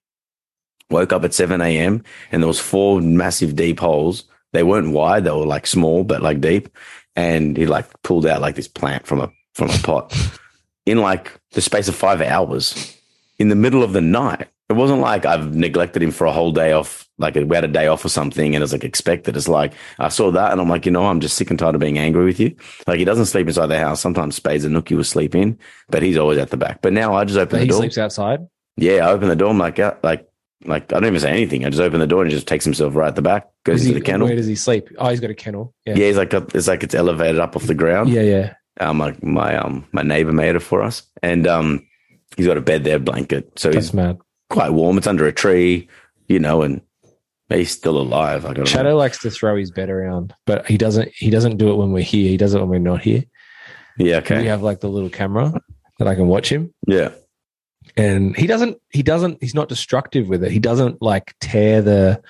[0.91, 2.03] Woke up at seven a.m.
[2.33, 4.25] and there was four massive deep holes.
[4.55, 6.69] They weren't wide; they were like small but like deep.
[7.17, 10.13] And he like pulled out like this plant from a from a pot
[10.87, 12.97] in like the space of five hours
[13.39, 14.49] in the middle of the night.
[14.71, 17.69] It wasn't like I've neglected him for a whole day off, like we had a
[17.69, 19.37] day off or something, and it's like expected.
[19.37, 21.75] It's like I saw that, and I'm like, you know, I'm just sick and tired
[21.75, 22.57] of being angry with you.
[22.87, 24.01] Like he doesn't sleep inside the house.
[24.01, 25.59] Sometimes Spades and Nookie will sleep in,
[25.91, 26.81] but he's always at the back.
[26.81, 27.77] But now I just open But the he door.
[27.77, 28.41] He sleeps outside.
[28.77, 29.51] Yeah, I open the door.
[29.51, 30.27] I'm like, like,
[30.65, 31.65] like I don't even say anything.
[31.65, 33.83] I just open the door and he just takes himself right at the back, goes
[33.83, 34.27] Is into the kennel.
[34.27, 34.89] Where does he sleep?
[34.99, 35.75] Oh, he's got a kennel.
[35.85, 35.95] Yeah.
[35.97, 38.11] Yeah, he's like a, it's like it's elevated up off the ground.
[38.11, 38.23] Yeah.
[38.23, 38.55] Yeah.
[38.81, 41.87] Um, like my um my neighbor made it for us, and um
[42.37, 44.19] he's got a bed there, blanket, so That's he's mad.
[44.51, 44.99] quite warm.
[44.99, 45.89] It's under a tree,
[46.27, 46.81] you know, and
[47.49, 48.45] he's still alive.
[48.45, 48.65] I don't know.
[48.65, 51.11] Shadow likes to throw his bed around, but he doesn't.
[51.15, 52.29] He doesn't do it when we're here.
[52.29, 53.23] He does it when we're not here.
[53.97, 54.41] Yeah, okay.
[54.41, 55.53] We have like the little camera
[56.01, 57.11] that I can watch him, yeah,
[57.97, 58.79] and he doesn't.
[58.91, 59.39] He doesn't.
[59.41, 60.51] He's not destructive with it.
[60.51, 62.23] He doesn't like tear the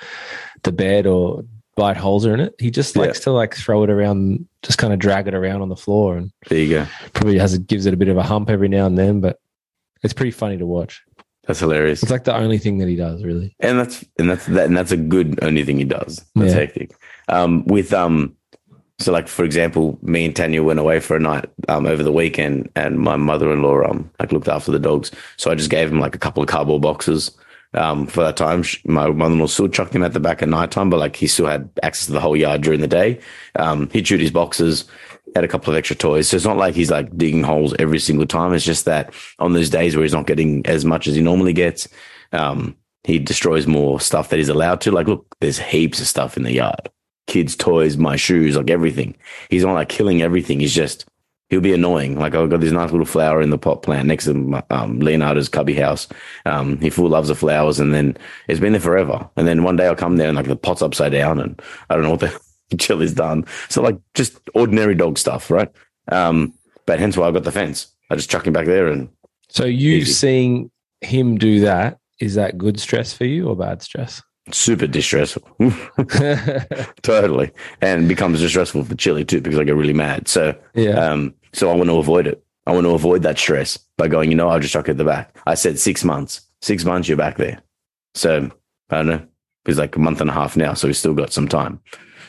[0.62, 1.44] the bed or
[1.76, 2.54] bite holes in it.
[2.58, 3.02] He just Yeah.
[3.02, 6.16] likes to like throw it around, just kind of drag it around on the floor,
[6.16, 6.86] and there you go.
[7.12, 9.20] probably has it gives it a bit of a hump every now and then.
[9.20, 9.38] But
[10.02, 11.02] it's pretty funny to watch.
[11.46, 13.54] That's hilarious, It's like the only thing that he does, really.
[13.60, 16.24] and that's and that's that, and that's a good only thing he does.
[16.34, 16.60] That's Yeah.
[16.60, 16.92] hectic.
[17.28, 18.34] Um, with um,
[19.00, 22.12] So, like for example, me and Tanya went away for a night um, over the
[22.12, 25.10] weekend, and my mother-in-law um like looked after the dogs.
[25.36, 27.36] So I just gave him like a couple of cardboard boxes
[27.74, 28.62] um for that time.
[28.84, 31.46] My mother-in-law still chucked him at the back at night time, but like he still
[31.46, 33.18] had access to the whole yard during the day.
[33.56, 34.84] Um, he chewed his boxes,
[35.34, 36.28] had a couple of extra toys.
[36.28, 38.54] So it's not like he's like digging holes every single time.
[38.54, 41.52] It's just that on those days where he's not getting as much as he normally
[41.52, 41.88] gets,
[42.32, 44.92] um, he destroys more stuff that he's allowed to.
[44.92, 46.90] Like, look, there's heaps of stuff in the yard
[47.26, 49.14] kids' toys, my shoes, like everything.
[49.50, 50.60] He's not like killing everything.
[50.60, 51.06] He's just
[51.50, 52.18] he'll be annoying.
[52.18, 55.00] Like I've got this nice little flower in the pot plant next to my, um,
[55.00, 56.08] Leonardo's cubby house.
[56.46, 58.16] Um, he full loves the flowers, and then
[58.48, 59.28] it's been there forever.
[59.36, 61.60] And then one day I'll come there and like the pot's upside down, and
[61.90, 62.40] I don't know what the
[62.78, 63.44] chill is done.
[63.68, 65.70] So like just ordinary dog stuff, right?
[66.08, 66.54] Um,
[66.86, 67.88] but hence why I've got the fence.
[68.10, 69.08] I just chuck him back there, and
[69.48, 70.12] So you Easy.
[70.12, 74.22] seeing him do that is that good stress for you or bad stress?
[74.52, 75.42] Super distressful.
[77.02, 80.28] totally, and becomes distressful for Chili too because I get really mad.
[80.28, 80.92] So yeah.
[80.92, 82.44] Um, so I want to avoid it.
[82.66, 84.98] I want to avoid that stress by going, you know, I'll just chuck it at
[84.98, 85.36] the back.
[85.46, 86.40] I said six months.
[86.62, 87.60] Six months, you're back there.
[88.14, 88.50] So
[88.90, 89.26] I don't know.
[89.66, 91.80] It's like a month and a half now, so we've still got some time.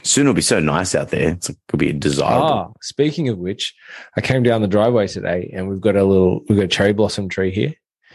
[0.04, 1.30] Soon it'll be so nice out there.
[1.30, 2.48] It's like, it'll be desirable.
[2.48, 3.74] Ah, speaking of which,
[4.16, 6.94] I came down the driveway today and we've got a little, we've got a cherry
[6.94, 7.74] blossom tree here.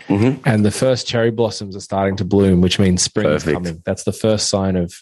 [0.08, 0.40] Mhm.
[0.44, 3.82] And the first cherry blossoms are starting to bloom, which means spring is coming.
[3.86, 4.92] That's the first sign of,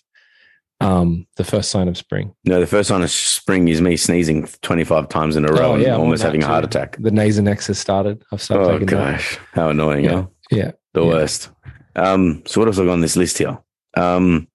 [0.81, 2.35] um, the first sign of spring.
[2.45, 5.75] No, the first sign of spring is me sneezing 25 times in a row Oh,
[5.75, 6.97] and yeah, I'm almost having a heart attack.
[7.01, 8.23] The Nasonex has started.
[8.33, 9.13] I've started Oh, taking that.
[9.17, 9.39] gosh.
[9.55, 10.11] How annoying, Yeah.
[10.13, 10.27] huh?
[10.51, 10.71] Yeah.
[10.95, 11.09] The Yeah.
[11.09, 11.51] worst.
[11.97, 13.59] Um, so what else I got on this list here?
[13.97, 14.47] Um,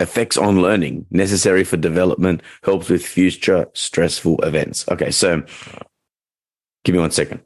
[0.00, 4.84] effects on learning necessary for development helps with future stressful events.
[4.90, 5.42] Okay, so
[6.84, 7.40] give me one second.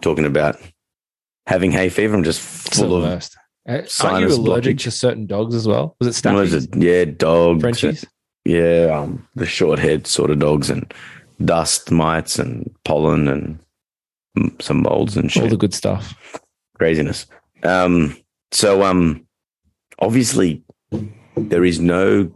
[0.00, 0.56] Talking about
[1.46, 2.14] having hay fever.
[2.14, 3.36] I'm just full of worst.
[3.68, 4.82] Uh, Aren't you allergic blockage.
[4.84, 5.96] to certain dogs as well?
[5.98, 6.52] Was it staffies?
[6.54, 6.76] it?
[6.76, 7.60] Yeah, dogs.
[7.60, 8.04] Frenchies?
[8.44, 10.92] Yeah, um, the short head sort of dogs and
[11.44, 13.58] dust mites and pollen and
[14.60, 15.42] some molds and shit.
[15.42, 16.14] All the good stuff.
[16.76, 17.26] craziness.
[17.64, 18.16] Um,
[18.52, 19.26] so um,
[19.98, 20.62] obviously
[21.36, 22.30] there is no.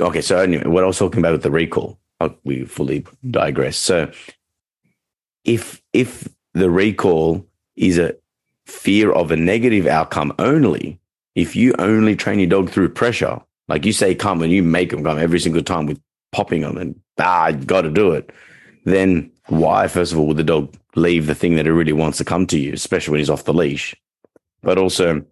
[0.00, 3.76] Okay, so anyway, what I was talking about with the recall, uh, we fully digress.
[3.78, 4.10] So
[5.44, 8.16] if if the recall is a
[8.64, 10.98] fear of a negative outcome only,
[11.34, 13.38] if you only train your dog through pressure,
[13.68, 16.00] like you say, come and you make them come every single time with
[16.32, 18.30] popping them and ah, you got to do it,
[18.84, 22.16] then why, first of all, would the dog leave the thing that it really wants
[22.16, 23.94] to come to you, especially when he's off the leash?
[24.62, 25.22] But also,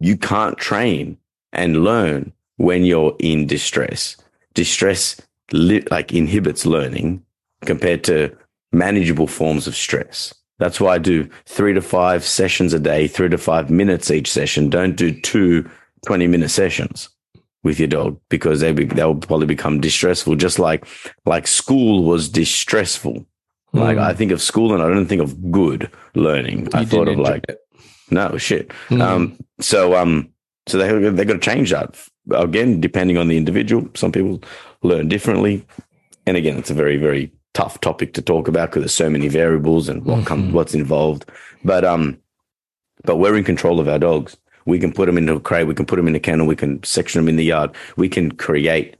[0.00, 1.18] you can't train
[1.52, 4.16] and learn when you're in distress.
[4.54, 5.20] Distress
[5.52, 7.24] li- like inhibits learning
[7.60, 8.36] compared to
[8.72, 10.34] manageable forms of stress.
[10.58, 14.30] That's why I do three to five sessions a day, three to five minutes each
[14.30, 14.70] session.
[14.70, 15.68] Don't do two
[16.06, 17.08] 20 minute sessions
[17.62, 20.86] with your dog because they be, they'll probably become distressful, just like
[21.26, 23.26] like school was distressful.
[23.72, 24.02] Like Mm.
[24.02, 26.68] I think of school and I don't think of good learning.
[26.72, 27.60] I thought of like it.
[28.10, 28.70] no shit.
[28.88, 29.02] Mm.
[29.02, 30.30] Um, so um,
[30.66, 31.94] so they they got to change that
[32.32, 33.88] again, depending on the individual.
[33.94, 34.42] Some people
[34.82, 35.66] learn differently,
[36.26, 39.26] and again, it's a very very tough topic to talk about because there's so many
[39.28, 40.52] variables and what comes Mhm.
[40.52, 41.24] what's involved.
[41.64, 42.04] But um,
[43.04, 44.36] but we're in control of our dogs.
[44.64, 45.66] We can put them into a crate.
[45.66, 46.46] We can put them in a kennel.
[46.46, 47.70] We can section them in the yard.
[47.96, 48.96] We can create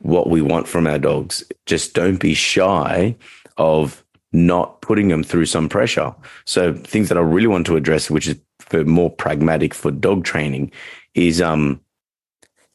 [0.00, 1.44] what we want from our dogs.
[1.66, 3.14] Just don't be shy
[3.56, 4.02] of
[4.32, 6.12] not putting them through some pressure.
[6.46, 10.24] So things that I really want to address, which is for more pragmatic for dog
[10.24, 10.72] training,
[11.14, 11.80] is um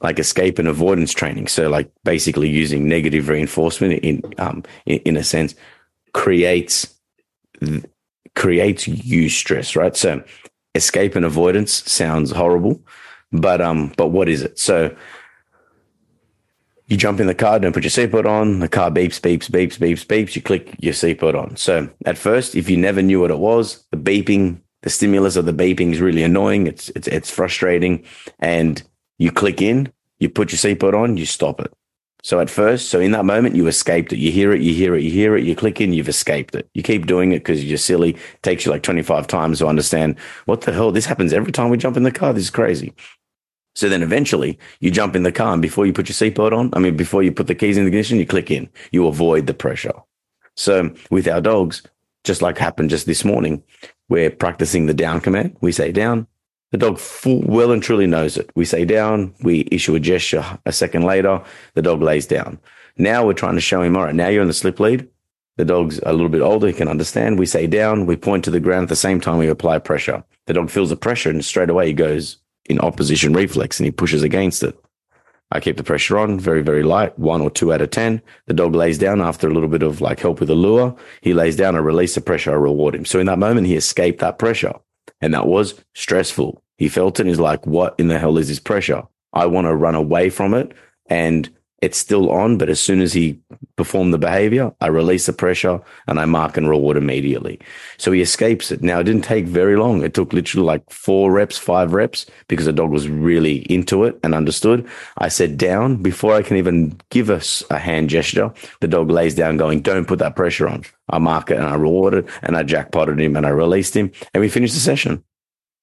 [0.01, 1.47] like escape and avoidance training.
[1.47, 5.55] So like basically using negative reinforcement in um in, in a sense
[6.13, 6.93] creates
[8.36, 9.95] creates eustress, right?
[9.95, 10.23] So
[10.75, 12.81] escape and avoidance sounds horrible,
[13.31, 14.60] but um but what is it?
[14.60, 14.95] So
[16.88, 18.60] you jump in the car, don't put your seatbelt on.
[18.60, 20.36] The car beeps, beeps, beeps, beeps, beeps.
[20.36, 21.55] You click your seatbelt on.
[21.55, 25.45] So at first, if you never knew what it was, the beeping, the stimulus of
[25.45, 26.67] the beeping is really annoying.
[26.67, 28.03] It's it's it's frustrating,
[28.38, 28.84] and
[29.17, 31.73] you click in, you put your seatbelt on, you stop it.
[32.23, 34.17] So at first, so in that moment, you escaped it.
[34.17, 35.43] You hear it, you hear it, you hear it.
[35.43, 36.67] You click in, you've escaped it.
[36.73, 38.15] You keep doing it because you're silly.
[38.15, 40.91] It takes you like 25 times to understand what the hell.
[40.91, 42.34] This happens every time we jump in the car.
[42.34, 42.95] This is crazy.
[43.75, 46.71] So then eventually you jump in the car and before you put your seatbelt on,
[46.73, 49.45] I mean, before you put the keys in the ignition, you click in, you avoid
[49.45, 49.93] the pressure.
[50.56, 51.84] So with our dogs,
[52.23, 53.62] just like happened just this morning,
[54.10, 55.58] we're practicing the down command.
[55.62, 56.25] We say down.
[56.71, 58.49] The dog full, well and truly knows it.
[58.56, 59.34] We say down.
[59.41, 61.41] We issue a gesture a second later.
[61.73, 62.60] The dog lays down.
[62.97, 65.08] Now we're trying to show him, all right, now you're in the slip lead.
[65.58, 66.67] The dog's a little bit older.
[66.67, 67.39] He can understand.
[67.39, 68.06] We say down.
[68.06, 70.23] We point to the ground at the same time we apply pressure.
[70.47, 73.91] The dog feels the pressure and straight away he goes in opposition reflex and he
[73.91, 74.78] pushes against it.
[75.51, 78.21] I keep the pressure on very, very light, one or two out of 10.
[78.47, 80.95] The dog lays down after a little bit of like help with the lure.
[81.21, 83.06] He lays down, I release the pressure, I reward him.
[83.06, 84.73] So in that moment, he escaped that pressure.
[85.22, 86.62] And that was stressful.
[86.78, 89.04] He felt it and he's like, what in the hell is this pressure?
[89.34, 90.74] I want to run away from it.
[91.08, 91.50] And
[91.86, 93.39] it's still on, but as soon as he
[93.76, 97.60] performed the behavior, I release the pressure and I mark and reward immediately.
[97.98, 98.82] So he escapes it.
[98.82, 100.04] Now, it didn't take very long.
[100.04, 104.19] It took literally like four reps, five reps because the dog was really into it
[104.24, 104.88] and understood.
[105.19, 108.52] I said down before I can even give us a hand gesture.
[108.82, 110.84] The dog lays down going, don't put that pressure on.
[111.10, 114.12] I mark it and I reward it and I jackpotted him and I released him
[114.34, 115.24] and we finished the session.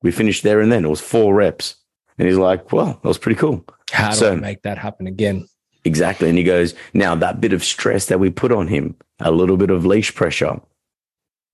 [0.03, 0.85] We finished there and then.
[0.85, 1.77] It was four reps.
[2.19, 3.65] And he's like, well, that was pretty cool.
[3.93, 5.47] How do So- I make that happen again?
[5.85, 6.29] Exactly.
[6.29, 9.57] And he goes, now that bit of stress that we put on him, a little
[9.57, 10.61] bit of leash pressure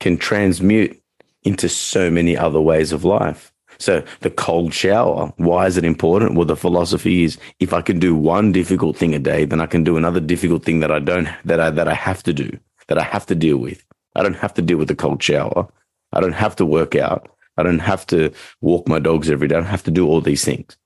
[0.00, 1.00] can transmute
[1.42, 3.52] into so many other ways of life.
[3.78, 6.34] So the cold shower, why is it important?
[6.34, 9.66] Well, the philosophy is if I can do one difficult thing a day, then I
[9.66, 12.58] can do another difficult thing that I don't, that I, that I have to do,
[12.88, 13.84] that I have to deal with.
[14.16, 15.68] I don't have to deal with the cold shower.
[16.12, 17.30] I don't have to work out.
[17.56, 19.54] I don't have to walk my dogs every day.
[19.54, 20.76] I don't have to do all these things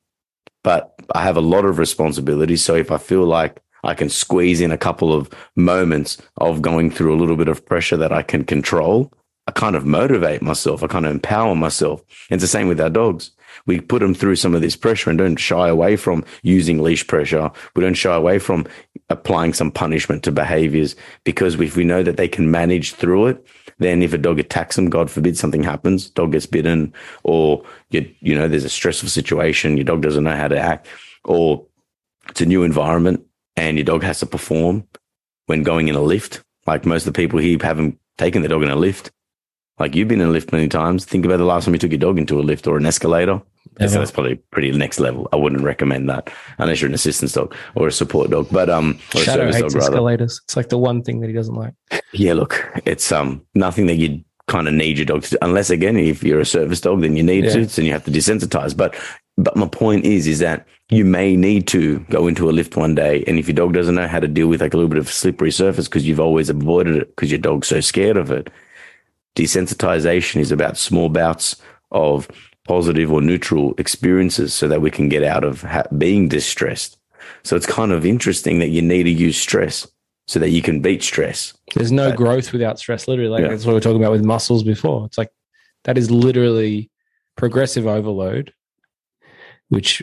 [0.62, 2.64] but I have a lot of responsibilities.
[2.64, 6.90] So if I feel like I can squeeze in a couple of moments of going
[6.90, 9.12] through a little bit of pressure that I can control,
[9.48, 10.82] I kind of motivate myself.
[10.82, 12.00] I kind of empower myself.
[12.30, 13.32] And it's the same with our dogs.
[13.66, 17.06] We put them through some of this pressure and don't shy away from using leash
[17.06, 17.50] pressure.
[17.74, 18.66] We don't shy away from
[19.10, 23.46] applying some punishment to behaviors because if we know that they can manage through it,
[23.78, 28.08] then if a dog attacks them, God forbid something happens, dog gets bitten, or you,
[28.20, 30.86] you know, there's a stressful situation, your dog doesn't know how to act,
[31.24, 31.64] or
[32.28, 33.24] it's a new environment
[33.56, 34.86] and your dog has to perform
[35.46, 36.42] when going in a lift.
[36.66, 39.10] Like most of the people here haven't taken their dog in a lift.
[39.78, 41.04] Like you've been in a lift many times.
[41.04, 43.40] Think about the last time you took your dog into a lift or an escalator.
[43.80, 45.28] So that's probably pretty next level.
[45.32, 48.98] I wouldn't recommend that unless you're an assistance dog or a support dog, but um,
[49.14, 49.94] or a Shadow service hates dog rather.
[49.94, 50.40] escalators.
[50.44, 51.72] It's like the one thing that he doesn't like.
[52.12, 55.38] Yeah, look, it's um nothing that you'd kind of need your dog to do.
[55.40, 57.52] Unless again, if you're a service dog, then you need Yeah.
[57.52, 58.76] to, and you have to desensitize.
[58.76, 58.94] But
[59.38, 62.94] but my point is, is that you may need to go into a lift one
[62.94, 64.98] day, and if your dog doesn't know how to deal with like a little bit
[64.98, 68.50] of slippery surface because you've always avoided it because your dog's so scared of it,
[69.36, 71.56] desensitization is about small bouts
[71.90, 72.28] of
[72.66, 76.98] positive or neutral experiences so that we can get out of ha- being distressed.
[77.42, 79.86] So it's kind of interesting that you need to use stress
[80.28, 81.52] so that you can beat stress.
[81.74, 82.16] There's no Right.
[82.16, 83.08] growth without stress.
[83.08, 83.48] Literally, like Yeah.
[83.48, 85.06] that's what we are talking about with muscles before.
[85.06, 85.30] It's like
[85.84, 86.90] that is literally
[87.36, 88.52] progressive overload,
[89.68, 90.02] which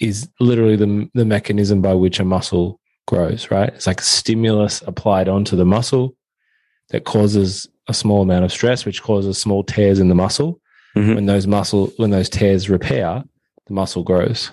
[0.00, 3.50] is literally the the mechanism by which a muscle grows.
[3.50, 3.70] Right?
[3.74, 6.14] It's like a stimulus applied onto the muscle
[6.90, 10.60] that causes a small amount of stress, which causes small tears in the muscle.
[10.96, 11.14] Mhm.
[11.16, 13.24] When those muscle when those tears repair,
[13.66, 14.50] the muscle grows.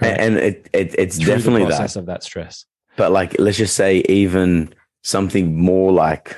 [0.00, 1.68] A- And it, it it's Through the definitely that.
[1.70, 2.64] process of that stress.
[2.96, 6.36] But like, let's just say even something more like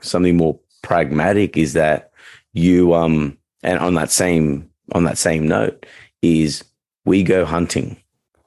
[0.00, 2.10] something more pragmatic is that
[2.52, 5.86] you um and on that same on that same note
[6.22, 6.64] is
[7.04, 7.96] we go hunting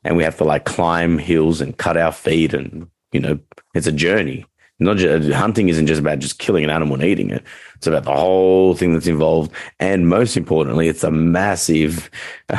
[0.03, 3.39] and we have to like climb hills and cut our feet and you know
[3.73, 4.45] it's a journey.
[4.79, 7.43] Not just hunting isn't just about just killing an animal and eating it.
[7.75, 12.09] It's about the whole thing that's involved, and most importantly, it's a massive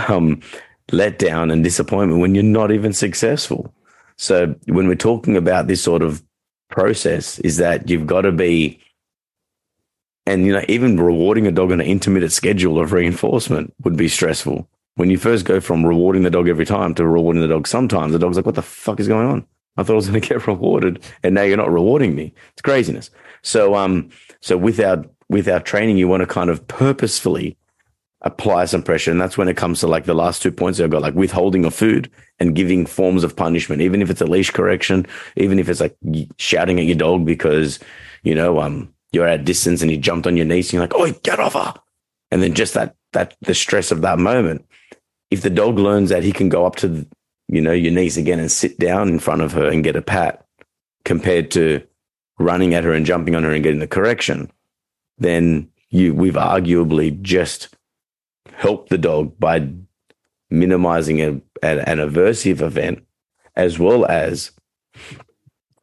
[0.08, 0.40] um,
[0.88, 3.72] letdown and disappointment when you're not even successful.
[4.16, 6.22] So when we're talking about this sort of
[6.70, 8.80] process, is that you've got to be,
[10.24, 14.08] and you know, even rewarding a dog on an intermittent schedule of reinforcement would be
[14.08, 14.66] stressful.
[14.94, 18.12] When you first go from rewarding the dog every time to rewarding the dog sometimes,
[18.12, 19.46] the dog's like, "What the fuck is going on?
[19.76, 22.34] I thought I was going to get rewarded, and now you're not rewarding me.
[22.52, 23.10] It's craziness."
[23.42, 24.10] So, um,
[24.40, 27.56] so with our with our training, you want to kind of purposefully
[28.22, 30.90] apply some pressure, and that's when it comes to like the last two points I've
[30.90, 34.50] got, like withholding of food and giving forms of punishment, even if it's a leash
[34.50, 35.96] correction, even if it's like
[36.38, 37.78] shouting at your dog because
[38.22, 40.82] you know um you're at a distance and he jumped on your knees, and you're
[40.82, 41.74] like, "Oh, get off her!"
[42.30, 44.66] And then just that that the stress of that moment.
[45.30, 47.06] If the dog learns that he can go up to
[47.48, 50.02] you know your niece again and sit down in front of her and get a
[50.02, 50.46] pat,
[51.04, 51.82] compared to
[52.38, 54.50] running at her and jumping on her and getting the correction,
[55.18, 57.74] then you we've arguably just
[58.52, 59.68] helped the dog by
[60.50, 61.28] minimizing a,
[61.62, 63.04] an, an aversive event
[63.54, 64.50] as well as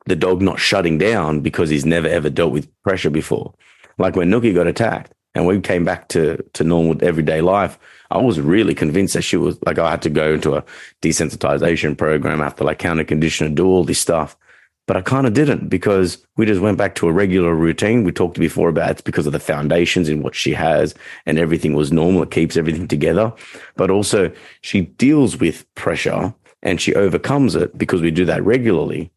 [0.06, 3.54] the dog not shutting down because he's never ever dealt with pressure before.
[3.98, 7.80] Like when Nookie got attacked and we came back to, to normal everyday life,
[8.14, 10.64] I was really convinced that she was like, I had to go into a
[11.02, 14.38] desensitization program, to like counter condition, and do all this stuff.
[14.86, 18.04] But I kind of didn't because we just went back to a regular routine.
[18.04, 20.94] We talked before about it's because of the foundations in what she has
[21.26, 22.24] and everything was normal.
[22.24, 23.34] It keeps everything together.
[23.78, 29.12] But also she deals with pressure and she overcomes it because we do that regularly,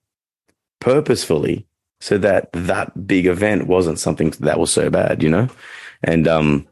[0.80, 1.66] purposefully,
[2.00, 5.48] so that that big event wasn't something that was so bad, you know?
[6.04, 6.68] And um,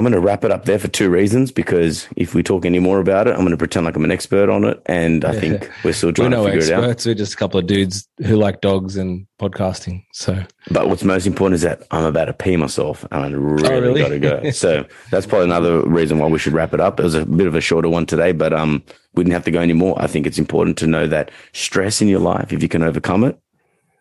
[0.00, 2.78] I'm going to wrap it up there for two reasons because if we talk any
[2.78, 4.80] more about it, I'm going to pretend like I'm an expert on it.
[4.86, 7.04] And I think we're still trying we're no to figure experts.
[7.04, 7.10] it out.
[7.10, 10.06] We're just a couple of dudes who like dogs and podcasting.
[10.14, 13.68] So But what's most important is that I'm about to pee myself and I really,
[13.68, 14.00] Oh, really?
[14.00, 14.50] got to go.
[14.52, 16.98] So that's probably another reason why we should wrap it up.
[16.98, 18.82] It was a bit of a shorter one today, but um,
[19.12, 19.96] we didn't have to go anymore.
[19.98, 23.22] I think it's important to know that stress in your life, if you can overcome
[23.22, 23.38] it,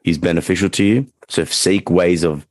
[0.05, 1.07] is beneficial to you.
[1.27, 2.47] So seek ways of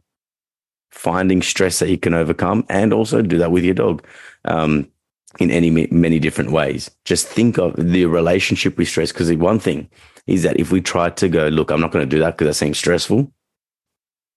[0.98, 4.04] finding stress that you can overcome and also do that with your dog
[4.46, 4.90] um,
[5.38, 6.90] in any many different ways.
[7.04, 9.88] Just think of the relationship with stress because one thing
[10.26, 12.48] is that if we try to go, look, I'm not going to do that because
[12.48, 13.32] that seems stressful.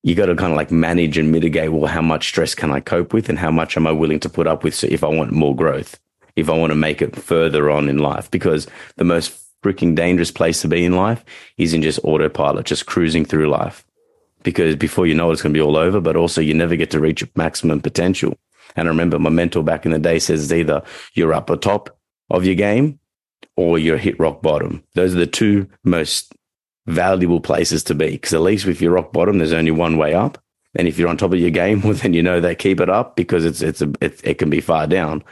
[0.03, 1.71] You got to kind of like manage and mitigate.
[1.71, 4.29] Well, how much stress can I cope with, and how much am I willing to
[4.29, 4.75] put up with?
[4.75, 5.99] So if I want more growth,
[6.35, 10.31] if I want to make it further on in life, because the most freaking dangerous
[10.31, 11.25] place to be in life
[11.57, 13.83] is in just autopilot, just cruising through life
[14.43, 16.75] because before you know it, it's going to be all over, but also you never
[16.75, 18.37] get to reach maximum potential.
[18.75, 20.83] And I remember my mentor back in the day says either
[21.13, 21.97] you're up at top
[22.29, 22.99] of your game
[23.55, 24.83] or you're hit rock bottom.
[24.95, 26.33] Those are the two most
[26.87, 30.13] valuable places to be because at least if you're rock bottom, there's only one way
[30.13, 30.41] up.
[30.75, 32.89] And if you're on top of your game, well, then you know that keep it
[32.89, 35.23] up because it's, it's a, it, it can be far down.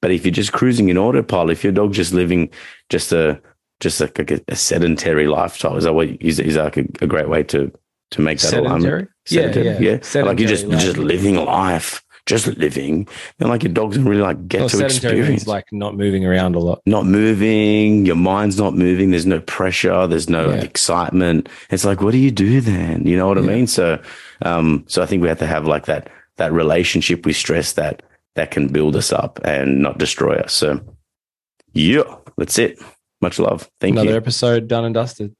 [0.00, 2.50] But if you're just cruising in autopilot, if your dog's just living
[2.90, 3.40] just a,
[3.80, 7.06] just like a, a sedentary lifestyle, is that what is, is that like a, a
[7.06, 7.72] great way to
[8.12, 8.82] to make that alignment.
[8.82, 9.08] sedentary.
[9.26, 9.98] Sedentary, Yeah, yeah.
[10.14, 10.22] yeah.
[10.22, 13.06] like you're just Sedentary, just living life, just living,
[13.40, 15.46] and like your dog doesn't really like get Well, to experience.
[15.46, 16.80] like not moving around a lot.
[16.86, 19.10] not moving, your mind's not moving.
[19.10, 20.06] There's no pressure.
[20.06, 20.56] There's no Yeah.
[20.62, 21.48] excitement.
[21.70, 23.06] It's like, what do you do then?
[23.06, 23.66] You know what I mean?
[23.66, 24.00] So,
[24.42, 28.02] um, so I think we have to have like that that relationship with stress that
[28.34, 30.52] that can build us up and not destroy us.
[30.52, 30.80] So,
[31.72, 32.02] yeah,
[32.36, 32.78] that's it.
[33.22, 33.68] Much love.
[33.80, 34.10] Thank Another you.
[34.10, 35.34] Another episode done and dusted.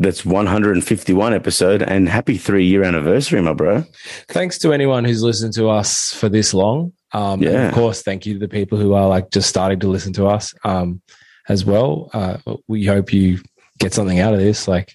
[0.00, 3.84] That's 151 episode and happy three year anniversary, my bro.
[4.28, 6.92] Thanks to anyone who's listened to us for this long.
[7.12, 7.68] Um, and Yeah.
[7.68, 10.26] of course, thank you to the people who are like just starting to listen to
[10.28, 11.02] us um,
[11.48, 12.10] as well.
[12.12, 12.36] Uh,
[12.68, 13.40] we hope you
[13.80, 14.68] get something out of this.
[14.68, 14.94] Like,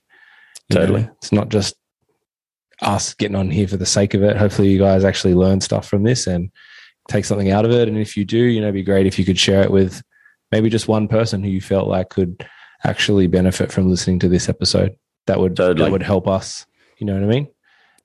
[0.69, 1.09] you know, Totally.
[1.17, 1.75] it's not just
[2.81, 4.37] us getting on here for the sake of it.
[4.37, 6.49] Hopefully, you guys actually learn stuff from this and
[7.09, 7.89] take something out of it.
[7.89, 10.01] And if you do, you know, it'd be great if you could share it with
[10.51, 12.45] maybe just one person who you felt like could
[12.83, 14.95] actually benefit from listening to this episode.
[15.27, 16.65] That would that would help us.
[16.97, 17.47] You know what I mean?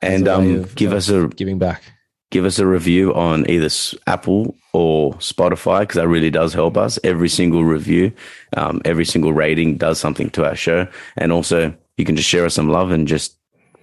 [0.02, 1.82] As And um, of- give of us a giving back.
[2.30, 3.68] give us a review on either
[4.06, 6.98] Apple or Spotify because that really does help us.
[7.02, 8.12] Every single review,
[8.56, 10.86] um, every single rating does something to our show.
[11.16, 13.36] And also, you can just share us some love and just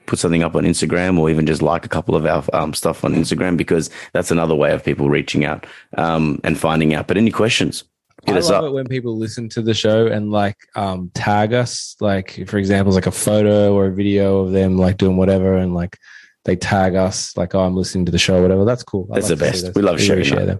[0.05, 3.03] put something up on Instagram or even just like a couple of our um, stuff
[3.03, 5.65] on Instagram because that's another way of people reaching out
[5.97, 7.07] um, and finding out.
[7.07, 7.83] But any questions,
[8.25, 8.63] hit I love up.
[8.65, 12.93] it when people listen to the show and like um, tag us, like for example,
[12.93, 15.97] like a photo or a video of them like doing whatever, and like
[16.43, 18.65] they tag us, like oh, I'm listening to the show, whatever.
[18.65, 19.07] That's cool.
[19.11, 19.75] I That's like the best.
[19.75, 20.59] We love sharing share them.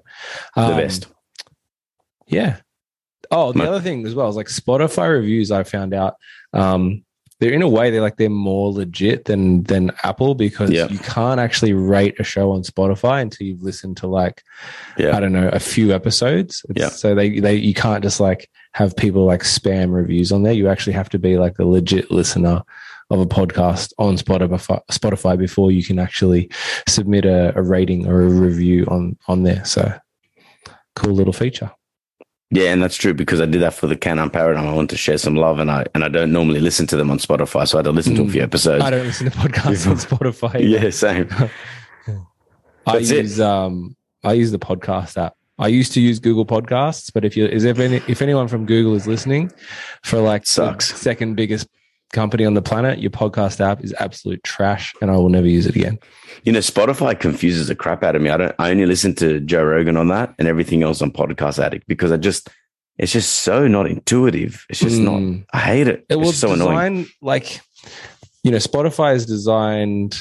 [0.56, 1.08] the Um, best.
[2.28, 2.58] Yeah.
[3.32, 5.52] Oh, the My- other thing as well is like Spotify reviews.
[5.52, 6.16] I found out
[6.54, 7.04] um,
[7.40, 10.88] they're in a way they're like they're more legit than than Apple because Yeah.
[10.88, 14.42] you can't actually rate a show on Spotify until you've listened to like
[14.98, 15.16] Yeah.
[15.16, 16.64] I don't know a few episodes.
[16.70, 16.96] It's- Yeah.
[16.96, 20.54] So they they you can't just like have people like spam reviews on there.
[20.54, 22.62] You actually have to be like a legit listener
[23.12, 26.50] of a podcast on Spotify Spotify before you can actually
[26.88, 29.64] submit a, a rating or a review on on there.
[29.66, 29.94] So
[30.96, 31.72] cool little feature.
[32.52, 34.68] Yeah, and that's true because I did that for the Canon Paradigm.
[34.68, 37.10] I want to share some love, and I and I don't normally listen to them
[37.10, 38.46] on Spotify, so I had to listen to a few Mm.
[38.46, 38.84] episodes.
[38.84, 40.68] I don't listen to podcasts on Spotify.
[40.70, 41.28] yeah, same.
[42.88, 43.24] I That's it.
[43.26, 45.36] use um I use the podcast app.
[45.58, 48.66] I used to use Google Podcasts, but if you is there any if anyone from
[48.66, 49.52] Google is listening
[50.04, 50.94] for like the Sucks.
[50.96, 51.68] second biggest
[52.16, 55.68] company on the planet, your podcast app is absolute trash and I will never use
[55.68, 56.00] it again.
[56.44, 58.30] You know, Spotify confuses the crap out of me.
[58.30, 58.56] I don't.
[58.58, 62.12] I only listen to Joe Rogan on that, and everything else on Podcast Addict because
[62.12, 62.50] I just,
[62.98, 64.66] it's just so not intuitive.
[64.70, 65.20] It's just not.
[65.20, 65.46] Mm.
[65.54, 66.06] I hate it.
[66.10, 67.08] It was so annoying.
[67.22, 67.62] like
[68.44, 70.16] you know, Spotify is designed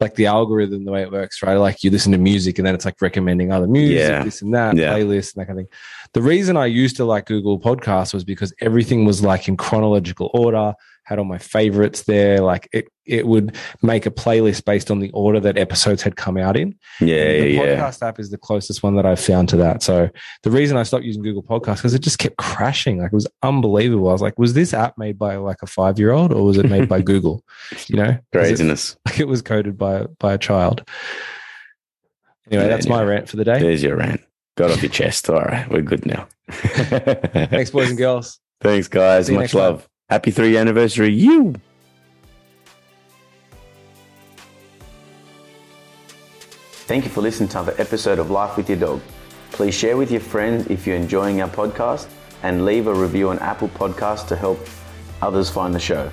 [0.00, 1.54] like the algorithm, the way it works, right?
[1.54, 4.22] Like you listen to music and then it's like recommending other music, Yeah.
[4.24, 4.92] this and that, Yeah.
[4.92, 5.72] playlists and that kind of thing.
[6.12, 10.30] The reason I used to like Google Podcasts was because everything was like in chronological
[10.34, 10.74] order,
[11.04, 12.40] had all my favorites there.
[12.40, 16.36] Like it, it would make a playlist based on the order that episodes had come
[16.36, 16.74] out in.
[17.00, 19.82] Yeah, the yeah, podcast app is the closest one that I've found to that.
[19.82, 20.08] So
[20.42, 22.98] the reason I stopped using Google Podcasts because it just kept crashing.
[22.98, 24.08] Like it was unbelievable.
[24.08, 26.56] I was like, was this app made by like a five year old or was
[26.56, 27.44] it made by Google?
[27.88, 28.96] You know, 'Cause it, Craziness.
[29.06, 30.88] like it was coded by by a child.
[32.50, 33.58] Anyway, Yeah, that's my rant for the day.
[33.58, 34.20] There's your rant.
[34.56, 35.28] Got off your chest.
[35.28, 36.28] All right, we're good now.
[36.50, 38.38] Thanks, boys and girls.
[38.60, 39.28] Thanks, guys.
[39.30, 39.80] Much love.
[39.80, 39.88] time.
[40.14, 41.56] Happy three anniversary, you.
[46.86, 49.00] Thank you for listening to another episode of Life with Your Dog.
[49.50, 52.06] Please share with your friends if you're enjoying our podcast
[52.44, 54.64] and leave a review on Apple Podcasts to help
[55.20, 56.08] others find the show.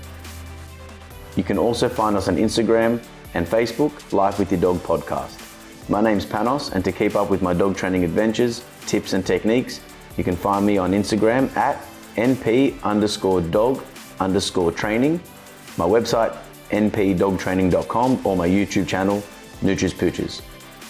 [1.35, 3.03] You can also find us on Instagram
[3.35, 5.37] and Facebook, Life with Your Dog Podcast.
[5.89, 9.79] My name's Panos, and to keep up with my dog training adventures, tips, and techniques,
[10.17, 11.85] you can find me on Instagram at
[12.15, 13.81] np underscore dog
[14.23, 15.19] underscore training,
[15.77, 16.37] my website
[16.71, 19.21] npdogtraining.com, or my YouTube channel,
[19.61, 20.41] Nutris Pooches.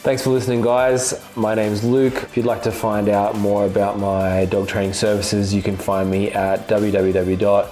[0.04, 1.14] Thanks for listening, guys.
[1.36, 2.16] My name's Luke.
[2.24, 6.10] If you'd like to find out more about my dog training services, you can find
[6.10, 7.70] me at www.kizuna,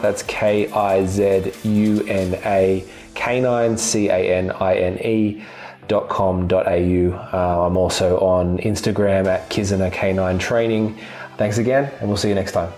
[0.00, 2.84] that's K I Z U N A,
[3.14, 5.42] canine, C A N I N E.
[5.86, 7.12] Dot com dot au.
[7.30, 10.98] Uh, I'm also on Instagram at Kizuna Canine Training.
[11.36, 12.72] Thanks again, and we'll see you next time.